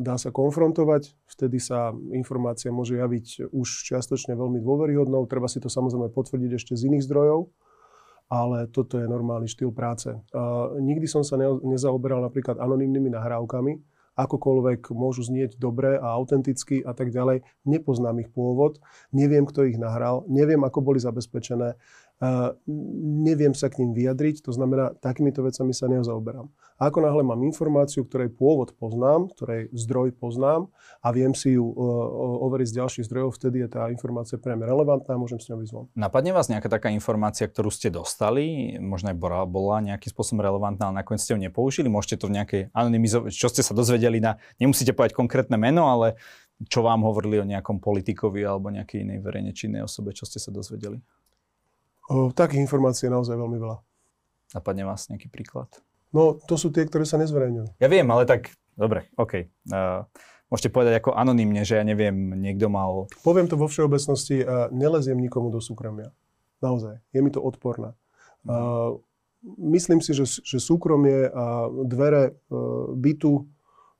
dá 0.00 0.20
sa 0.20 0.28
konfrontovať, 0.28 1.16
vtedy 1.24 1.56
sa 1.56 1.96
informácia 2.12 2.68
môže 2.68 3.00
javiť 3.00 3.48
už 3.48 3.68
čiastočne 3.88 4.36
veľmi 4.36 4.60
dôveryhodnou, 4.60 5.24
treba 5.24 5.48
si 5.48 5.56
to 5.56 5.72
samozrejme 5.72 6.12
potvrdiť 6.12 6.50
ešte 6.52 6.72
z 6.76 6.92
iných 6.92 7.06
zdrojov, 7.08 7.48
ale 8.28 8.68
toto 8.68 9.00
je 9.00 9.08
normálny 9.08 9.48
štýl 9.48 9.72
práce. 9.72 10.12
Nikdy 10.80 11.06
som 11.08 11.24
sa 11.24 11.40
nezaoberal 11.40 12.20
napríklad 12.20 12.60
anonymnými 12.60 13.08
nahrávkami, 13.12 13.80
akokoľvek 14.14 14.94
môžu 14.94 15.26
znieť 15.26 15.58
dobre 15.58 15.98
a 15.98 16.14
autenticky 16.14 16.78
a 16.84 16.94
tak 16.94 17.10
ďalej. 17.10 17.42
Nepoznám 17.66 18.22
ich 18.22 18.30
pôvod, 18.30 18.78
neviem, 19.10 19.42
kto 19.42 19.66
ich 19.66 19.74
nahral, 19.74 20.22
neviem, 20.30 20.62
ako 20.62 20.86
boli 20.86 21.02
zabezpečené 21.02 21.74
neviem 23.24 23.52
sa 23.52 23.68
k 23.68 23.82
ním 23.82 23.92
vyjadriť, 23.92 24.46
to 24.46 24.52
znamená, 24.54 24.96
takýmito 24.98 25.42
vecami 25.42 25.74
sa 25.74 25.90
nezaoberám. 25.90 26.46
A 26.74 26.90
ako 26.90 27.06
náhle 27.06 27.22
mám 27.22 27.38
informáciu, 27.46 28.02
ktorej 28.02 28.34
pôvod 28.34 28.74
poznám, 28.74 29.30
ktorej 29.30 29.70
zdroj 29.70 30.18
poznám 30.18 30.66
a 30.98 31.14
viem 31.14 31.30
si 31.30 31.54
ju 31.54 31.62
overiť 32.50 32.68
z 32.70 32.76
ďalších 32.82 33.06
zdrojov, 33.06 33.38
vtedy 33.38 33.62
je 33.62 33.68
tá 33.70 33.86
informácia 33.94 34.36
mňa 34.40 34.66
relevantná 34.66 35.14
a 35.14 35.20
môžem 35.20 35.38
s 35.38 35.46
ňou 35.50 35.62
vyzvať. 35.62 35.86
Napadne 35.94 36.34
vás 36.34 36.50
nejaká 36.50 36.66
taká 36.66 36.90
informácia, 36.90 37.46
ktorú 37.46 37.70
ste 37.70 37.94
dostali, 37.94 38.74
možno 38.82 39.14
aj 39.14 39.16
bola, 39.18 39.46
bola 39.46 39.78
nejakým 39.86 40.10
spôsobom 40.10 40.42
relevantná, 40.42 40.90
ale 40.90 41.02
nakoniec 41.02 41.22
ste 41.22 41.34
ju 41.34 41.40
nepoužili? 41.40 41.86
Môžete 41.86 42.22
to 42.22 42.26
v 42.26 42.42
nejakej 42.42 42.62
anonymizovať, 42.74 43.30
čo 43.30 43.48
ste 43.50 43.62
sa 43.62 43.70
dozvedeli 43.70 44.18
na, 44.18 44.42
nemusíte 44.58 44.94
povedať 44.94 45.14
konkrétne 45.14 45.54
meno, 45.54 45.86
ale 45.86 46.18
čo 46.70 46.86
vám 46.86 47.02
hovorili 47.02 47.42
o 47.42 47.48
nejakom 47.48 47.82
politikovi 47.82 48.46
alebo 48.46 48.70
nejakej 48.70 49.02
inej 49.02 49.18
verejne 49.22 49.50
činnej 49.50 49.82
osobe, 49.82 50.14
čo 50.14 50.26
ste 50.26 50.38
sa 50.38 50.54
dozvedeli? 50.54 51.02
Takých 52.10 52.60
informácií 52.60 53.08
je 53.08 53.14
naozaj 53.16 53.36
veľmi 53.36 53.56
veľa. 53.56 53.80
Napadne 54.54 54.84
vás 54.84 55.08
nejaký 55.08 55.32
príklad? 55.32 55.66
No, 56.14 56.38
to 56.38 56.54
sú 56.54 56.70
tie, 56.70 56.86
ktoré 56.86 57.02
sa 57.02 57.18
nezverejňujú. 57.18 57.80
Ja 57.82 57.88
viem, 57.90 58.06
ale 58.06 58.22
tak, 58.22 58.54
dobre, 58.78 59.10
OK. 59.18 59.50
Uh, 59.72 60.06
môžete 60.46 60.70
povedať 60.70 61.02
ako 61.02 61.16
anonymne, 61.16 61.66
že 61.66 61.80
ja 61.80 61.82
neviem, 61.82 62.14
niekto 62.38 62.70
mal... 62.70 63.10
Poviem 63.26 63.50
to 63.50 63.58
vo 63.58 63.66
všeobecnosti, 63.66 64.46
uh, 64.46 64.70
neleziem 64.70 65.18
nikomu 65.18 65.50
do 65.50 65.58
súkromia. 65.58 66.14
Naozaj. 66.62 67.02
Je 67.10 67.18
mi 67.18 67.34
to 67.34 67.42
odporné. 67.42 67.98
Uh, 68.46 69.02
myslím 69.58 69.98
si, 69.98 70.14
že, 70.14 70.22
že 70.44 70.62
súkromie 70.62 71.26
a 71.32 71.66
dvere 71.88 72.36
uh, 72.46 72.94
bytu 72.94 73.48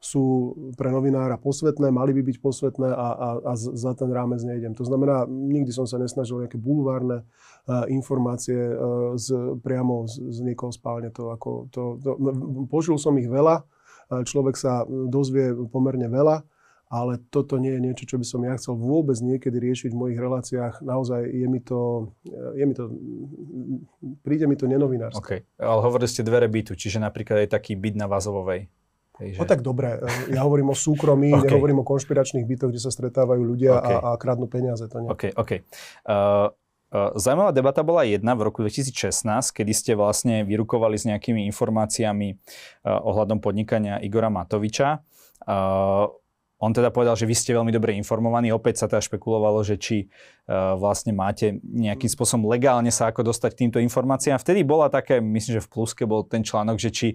sú 0.05 0.53
pre 0.77 0.93
novinára 0.93 1.41
posvetné, 1.41 1.89
mali 1.89 2.13
by 2.13 2.21
byť 2.29 2.37
posvetné 2.45 2.93
a, 2.93 3.09
a, 3.17 3.29
a 3.41 3.53
za 3.57 3.97
ten 3.97 4.13
rámec 4.13 4.45
nejdem. 4.45 4.77
To 4.77 4.85
znamená, 4.85 5.25
nikdy 5.25 5.73
som 5.73 5.89
sa 5.89 5.97
nesnažil 5.97 6.45
nejaké 6.45 6.61
bulvárne 6.61 7.25
uh, 7.25 7.89
informácie 7.89 8.53
uh, 8.53 9.17
z, 9.17 9.57
priamo 9.65 10.05
z, 10.05 10.21
z 10.29 10.39
niekoho 10.45 10.69
spálne. 10.69 11.09
To, 11.17 11.33
ako, 11.33 11.73
to, 11.73 11.97
to, 12.05 12.11
požil 12.69 13.01
som 13.01 13.17
ich 13.17 13.33
veľa, 13.33 13.65
človek 14.13 14.61
sa 14.61 14.85
dozvie 14.87 15.57
pomerne 15.73 16.13
veľa, 16.13 16.45
ale 16.93 17.19
toto 17.33 17.57
nie 17.57 17.73
je 17.75 17.81
niečo, 17.81 18.05
čo 18.05 18.17
by 18.21 18.27
som 18.29 18.45
ja 18.45 18.55
chcel 18.61 18.77
vôbec 18.77 19.17
niekedy 19.19 19.57
riešiť 19.57 19.91
v 19.91 20.01
mojich 20.05 20.19
reláciách. 20.21 20.85
Naozaj 20.85 21.21
je 21.27 21.47
mi 21.49 21.59
to, 21.65 22.13
je 22.55 22.65
mi 22.69 22.75
to 22.77 22.93
príde 24.21 24.45
mi 24.47 24.55
to 24.55 24.69
nenovinárske. 24.69 25.19
Okay. 25.19 25.41
Ale 25.59 25.81
hovorili 25.81 26.07
ste 26.07 26.23
dvere 26.23 26.47
bytu, 26.47 26.77
čiže 26.77 27.01
napríklad 27.01 27.49
je 27.49 27.57
taký 27.57 27.75
byt 27.75 27.97
na 27.97 28.07
Vazovovej. 28.07 28.69
Hej, 29.23 29.39
že... 29.39 29.39
No 29.39 29.45
tak 29.47 29.63
dobre, 29.63 30.03
ja 30.27 30.43
hovorím 30.43 30.75
o 30.75 30.77
súkromí, 30.77 31.31
okay. 31.37 31.55
nehovorím 31.55 31.83
o 31.83 31.87
konšpiračných 31.87 32.47
bytoch, 32.47 32.71
kde 32.75 32.83
sa 32.83 32.91
stretávajú 32.91 33.43
ľudia 33.47 33.79
okay. 33.79 33.95
a, 33.95 34.15
a 34.15 34.19
kradnú 34.19 34.51
peniaze. 34.51 34.83
To 34.91 34.97
nie. 34.99 35.09
OK, 35.11 35.31
OK. 35.39 35.53
Uh, 36.03 36.51
uh, 36.91 37.15
zaujímavá 37.15 37.55
debata 37.55 37.87
bola 37.87 38.03
jedna 38.03 38.35
v 38.35 38.51
roku 38.51 38.67
2016, 38.67 39.55
kedy 39.55 39.73
ste 39.73 39.93
vlastne 39.95 40.43
vyrukovali 40.43 40.99
s 40.99 41.07
nejakými 41.07 41.47
informáciami 41.47 42.35
uh, 42.35 43.07
ohľadom 43.07 43.39
podnikania 43.39 44.03
Igora 44.03 44.35
Matoviča. 44.35 44.99
Uh, 45.47 46.11
on 46.65 46.73
teda 46.73 46.89
povedal, 46.89 47.13
že 47.13 47.29
vy 47.29 47.37
ste 47.37 47.53
veľmi 47.53 47.69
dobre 47.69 47.93
informovaní. 47.93 48.49
Opäť 48.49 48.83
sa 48.83 48.87
teda 48.89 49.05
špekulovalo, 49.05 49.61
že 49.67 49.77
či 49.77 50.09
uh, 50.49 50.73
vlastne 50.81 51.13
máte 51.13 51.61
nejakým 51.61 52.09
spôsobom 52.09 52.49
legálne 52.49 52.89
sa 52.89 53.13
ako 53.13 53.27
dostať 53.31 53.53
k 53.53 53.61
týmto 53.67 53.79
informáciám. 53.85 54.41
Vtedy 54.41 54.65
bola 54.65 54.89
také, 54.89 55.21
myslím, 55.21 55.61
že 55.61 55.65
v 55.67 55.71
pluske 55.71 56.09
bol 56.09 56.25
ten 56.25 56.41
článok, 56.41 56.81
že 56.81 56.91
či 56.95 57.09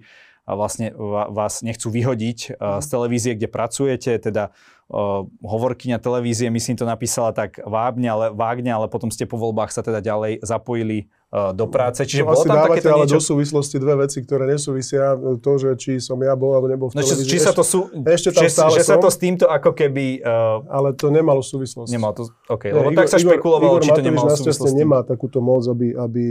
vlastne 0.55 0.93
vás 1.33 1.61
nechcú 1.61 1.93
vyhodiť 1.93 2.57
uh, 2.57 2.79
z 2.79 2.87
televízie, 2.89 3.31
kde 3.37 3.49
pracujete, 3.49 4.17
teda 4.17 4.49
uh, 4.89 5.25
hovorkyňa 5.43 6.01
televízie, 6.01 6.49
myslím, 6.49 6.77
to 6.77 6.87
napísala 6.87 7.33
tak 7.33 7.61
vágne, 7.61 8.09
ale, 8.09 8.25
vágne, 8.33 8.69
ale 8.73 8.89
potom 8.89 9.13
ste 9.13 9.29
po 9.29 9.37
voľbách 9.37 9.69
sa 9.73 9.85
teda 9.85 10.01
ďalej 10.01 10.41
zapojili 10.41 11.09
do 11.29 11.65
práce. 11.69 12.01
Čiže 12.09 12.25
no, 12.25 12.33
bolo 12.33 12.41
tam 12.41 12.57
dávate 12.57 12.81
takéto 12.81 12.89
ale 12.89 13.05
niečo... 13.05 13.15
do 13.15 13.21
súvislosti 13.21 13.77
dve 13.77 13.93
veci, 14.01 14.17
ktoré 14.25 14.49
nesúvisia. 14.49 15.13
To, 15.13 15.51
že 15.61 15.77
či 15.77 16.01
som 16.01 16.17
ja 16.25 16.33
bol 16.33 16.57
alebo 16.57 16.65
nebol 16.65 16.87
v 16.89 16.97
No, 16.97 17.05
či, 17.05 17.13
televízii. 17.13 17.29
či 17.29 17.37
sa 17.37 17.53
to 17.53 17.61
sú, 17.61 17.85
ešte 17.93 18.33
tam 18.33 18.41
že, 18.41 18.49
stále 18.49 18.73
že 18.73 18.81
sa 18.81 18.97
som. 18.97 19.05
to 19.05 19.09
s 19.13 19.17
týmto 19.21 19.45
ako 19.45 19.77
keby... 19.77 20.25
Uh, 20.25 20.65
Ale 20.73 20.97
to 20.97 21.13
nemalo 21.13 21.45
súvislosť. 21.45 21.85
nemal 21.93 22.17
to... 22.17 22.33
OK, 22.49 22.73
lebo 22.73 22.89
tak 22.97 23.13
sa 23.13 23.21
špekulovalo, 23.21 23.77
Igor 23.77 23.85
či 23.85 23.91
to 23.93 24.01
nemalo 24.01 24.33
súvislosť 24.33 24.73
nemá 24.73 25.05
takúto 25.05 25.37
moc, 25.37 25.61
aby, 25.69 25.93
aby 25.93 26.23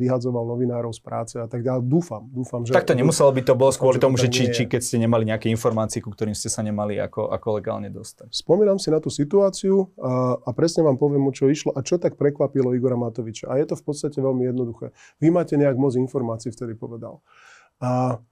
vyhadzoval 0.00 0.48
novinárov 0.48 0.96
z 0.96 1.00
práce 1.04 1.34
a 1.36 1.44
tak 1.44 1.60
ďalej. 1.60 1.84
Dúfam, 1.84 2.24
dúfam, 2.32 2.64
že... 2.64 2.72
Tak 2.72 2.88
to 2.88 2.96
nemuselo 2.96 3.36
byť, 3.36 3.44
to 3.44 3.52
bolo 3.52 3.68
skôr 3.68 4.00
tomu, 4.00 4.16
že 4.16 4.32
či, 4.32 4.48
či 4.48 4.64
keď 4.64 4.80
ste 4.80 4.96
nemali 4.96 5.28
nejaké 5.28 5.52
informácie, 5.52 6.00
ku 6.00 6.08
ktorým 6.08 6.32
ste 6.32 6.48
sa 6.48 6.64
nemali 6.64 6.96
ako, 6.96 7.28
ako 7.28 7.60
legálne 7.60 7.92
dostať. 7.92 8.32
Spomínam 8.32 8.80
si 8.80 8.88
na 8.88 8.96
tú 8.96 9.12
situáciu 9.12 9.92
a, 10.00 10.40
a 10.40 10.50
presne 10.56 10.88
vám 10.88 10.96
poviem, 10.96 11.20
o 11.28 11.32
čo 11.36 11.52
išlo 11.52 11.76
a 11.76 11.84
čo 11.84 12.00
tak 12.00 12.16
prekvapilo 12.16 12.72
Igora 12.72 12.96
Matoviča. 12.96 13.52
A 13.52 13.60
je 13.60 13.68
to 13.68 13.76
v 13.76 13.84
podstate 13.84 14.21
veľmi 14.22 14.48
jednoduché. 14.54 14.94
Vy 15.18 15.34
máte 15.34 15.58
nejak 15.58 15.74
moc 15.74 15.98
informácií, 15.98 16.54
vtedy 16.54 16.78
povedal. 16.78 17.18
A 17.82 18.22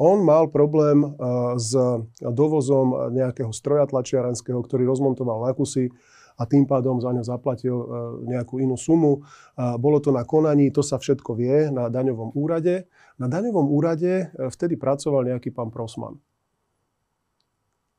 on 0.00 0.24
mal 0.24 0.48
problém 0.50 1.04
a, 1.04 1.54
s 1.60 1.76
dovozom 2.18 3.12
nejakého 3.14 3.52
stroja 3.52 3.84
tlačiarenského, 3.86 4.58
ktorý 4.58 4.88
rozmontoval 4.88 5.44
na 5.44 5.52
kusy 5.52 5.92
a 6.34 6.50
tým 6.50 6.66
pádom 6.66 6.98
za 6.98 7.14
ňo 7.14 7.22
zaplatil 7.22 7.76
a, 7.76 7.84
nejakú 8.26 8.58
inú 8.58 8.74
sumu. 8.74 9.22
Bolo 9.54 10.02
to 10.02 10.10
na 10.10 10.26
konaní, 10.26 10.72
to 10.74 10.82
sa 10.82 10.98
všetko 10.98 11.36
vie 11.38 11.70
na 11.70 11.86
daňovom 11.92 12.34
úrade. 12.34 12.90
Na 13.20 13.30
daňovom 13.30 13.70
úrade 13.70 14.26
e, 14.26 14.50
vtedy 14.50 14.74
pracoval 14.74 15.30
nejaký 15.30 15.54
pán 15.54 15.70
Prosman. 15.70 16.18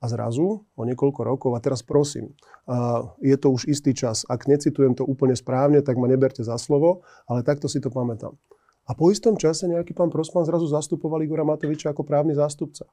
A 0.05 0.09
zrazu, 0.11 0.61
o 0.77 0.81
niekoľko 0.85 1.25
rokov, 1.25 1.57
a 1.57 1.59
teraz 1.65 1.81
prosím, 1.81 2.37
je 3.25 3.33
to 3.41 3.49
už 3.49 3.65
istý 3.65 3.89
čas, 3.97 4.21
ak 4.29 4.45
necitujem 4.45 4.93
to 4.93 5.01
úplne 5.01 5.33
správne, 5.33 5.81
tak 5.81 5.97
ma 5.97 6.05
neberte 6.05 6.45
za 6.45 6.61
slovo, 6.61 7.01
ale 7.25 7.41
takto 7.41 7.65
si 7.65 7.81
to 7.81 7.89
pamätám. 7.89 8.37
A 8.85 8.93
po 8.93 9.09
istom 9.09 9.33
čase 9.33 9.65
nejaký 9.65 9.97
pán 9.97 10.13
Prosman 10.13 10.45
zrazu 10.45 10.69
zastupoval 10.69 11.25
Igora 11.25 11.41
Matoviča 11.41 11.89
ako 11.89 12.05
právny 12.05 12.37
zástupca. 12.37 12.85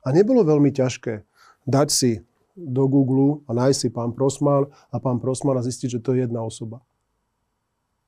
A 0.00 0.08
nebolo 0.08 0.40
veľmi 0.40 0.72
ťažké 0.72 1.28
dať 1.68 1.88
si 1.92 2.12
do 2.56 2.88
Google 2.88 3.44
a 3.44 3.52
nájsť 3.52 3.76
si 3.76 3.88
pán 3.92 4.16
Prosman 4.16 4.72
a 4.88 4.96
pán 4.96 5.20
Prosman 5.20 5.60
a 5.60 5.66
zistiť, 5.66 6.00
že 6.00 6.00
to 6.00 6.16
je 6.16 6.24
jedna 6.24 6.40
osoba. 6.40 6.80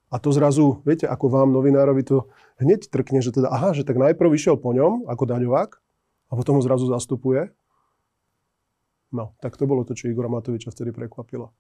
A 0.08 0.16
to 0.16 0.32
zrazu, 0.32 0.80
viete, 0.88 1.04
ako 1.04 1.28
vám, 1.28 1.52
novinárovi, 1.52 2.08
to 2.08 2.24
hneď 2.56 2.88
trkne, 2.88 3.20
že 3.20 3.36
teda, 3.36 3.52
aha, 3.52 3.76
že 3.76 3.84
tak 3.84 4.00
najprv 4.00 4.32
išiel 4.32 4.56
po 4.56 4.72
ňom 4.72 5.12
ako 5.12 5.28
daňovák 5.28 5.76
a 6.30 6.32
potom 6.38 6.56
ho 6.56 6.62
zrazu 6.62 6.86
zastupuje. 6.86 7.50
No, 9.10 9.34
tak 9.42 9.58
to 9.58 9.66
bolo 9.66 9.82
to, 9.82 9.98
čo 9.98 10.06
Igora 10.06 10.30
Matoviča 10.30 10.70
vtedy 10.70 10.94
prekvapilo. 10.94 11.50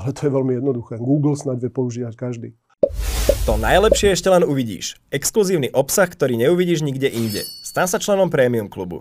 Ale 0.00 0.10
to 0.16 0.26
je 0.26 0.32
veľmi 0.32 0.56
jednoduché. 0.56 0.96
Google 0.96 1.36
snad 1.36 1.60
vie 1.60 1.68
používať 1.68 2.16
každý. 2.16 2.48
To 3.46 3.54
najlepšie 3.54 4.18
ešte 4.18 4.26
len 4.26 4.42
uvidíš. 4.42 4.98
Exkluzívny 5.14 5.70
obsah, 5.70 6.10
ktorý 6.10 6.34
neuvidíš 6.34 6.82
nikde 6.82 7.06
inde. 7.06 7.46
Stan 7.62 7.86
sa 7.86 8.02
členom 8.02 8.26
Premium 8.26 8.66
klubu. 8.66 8.98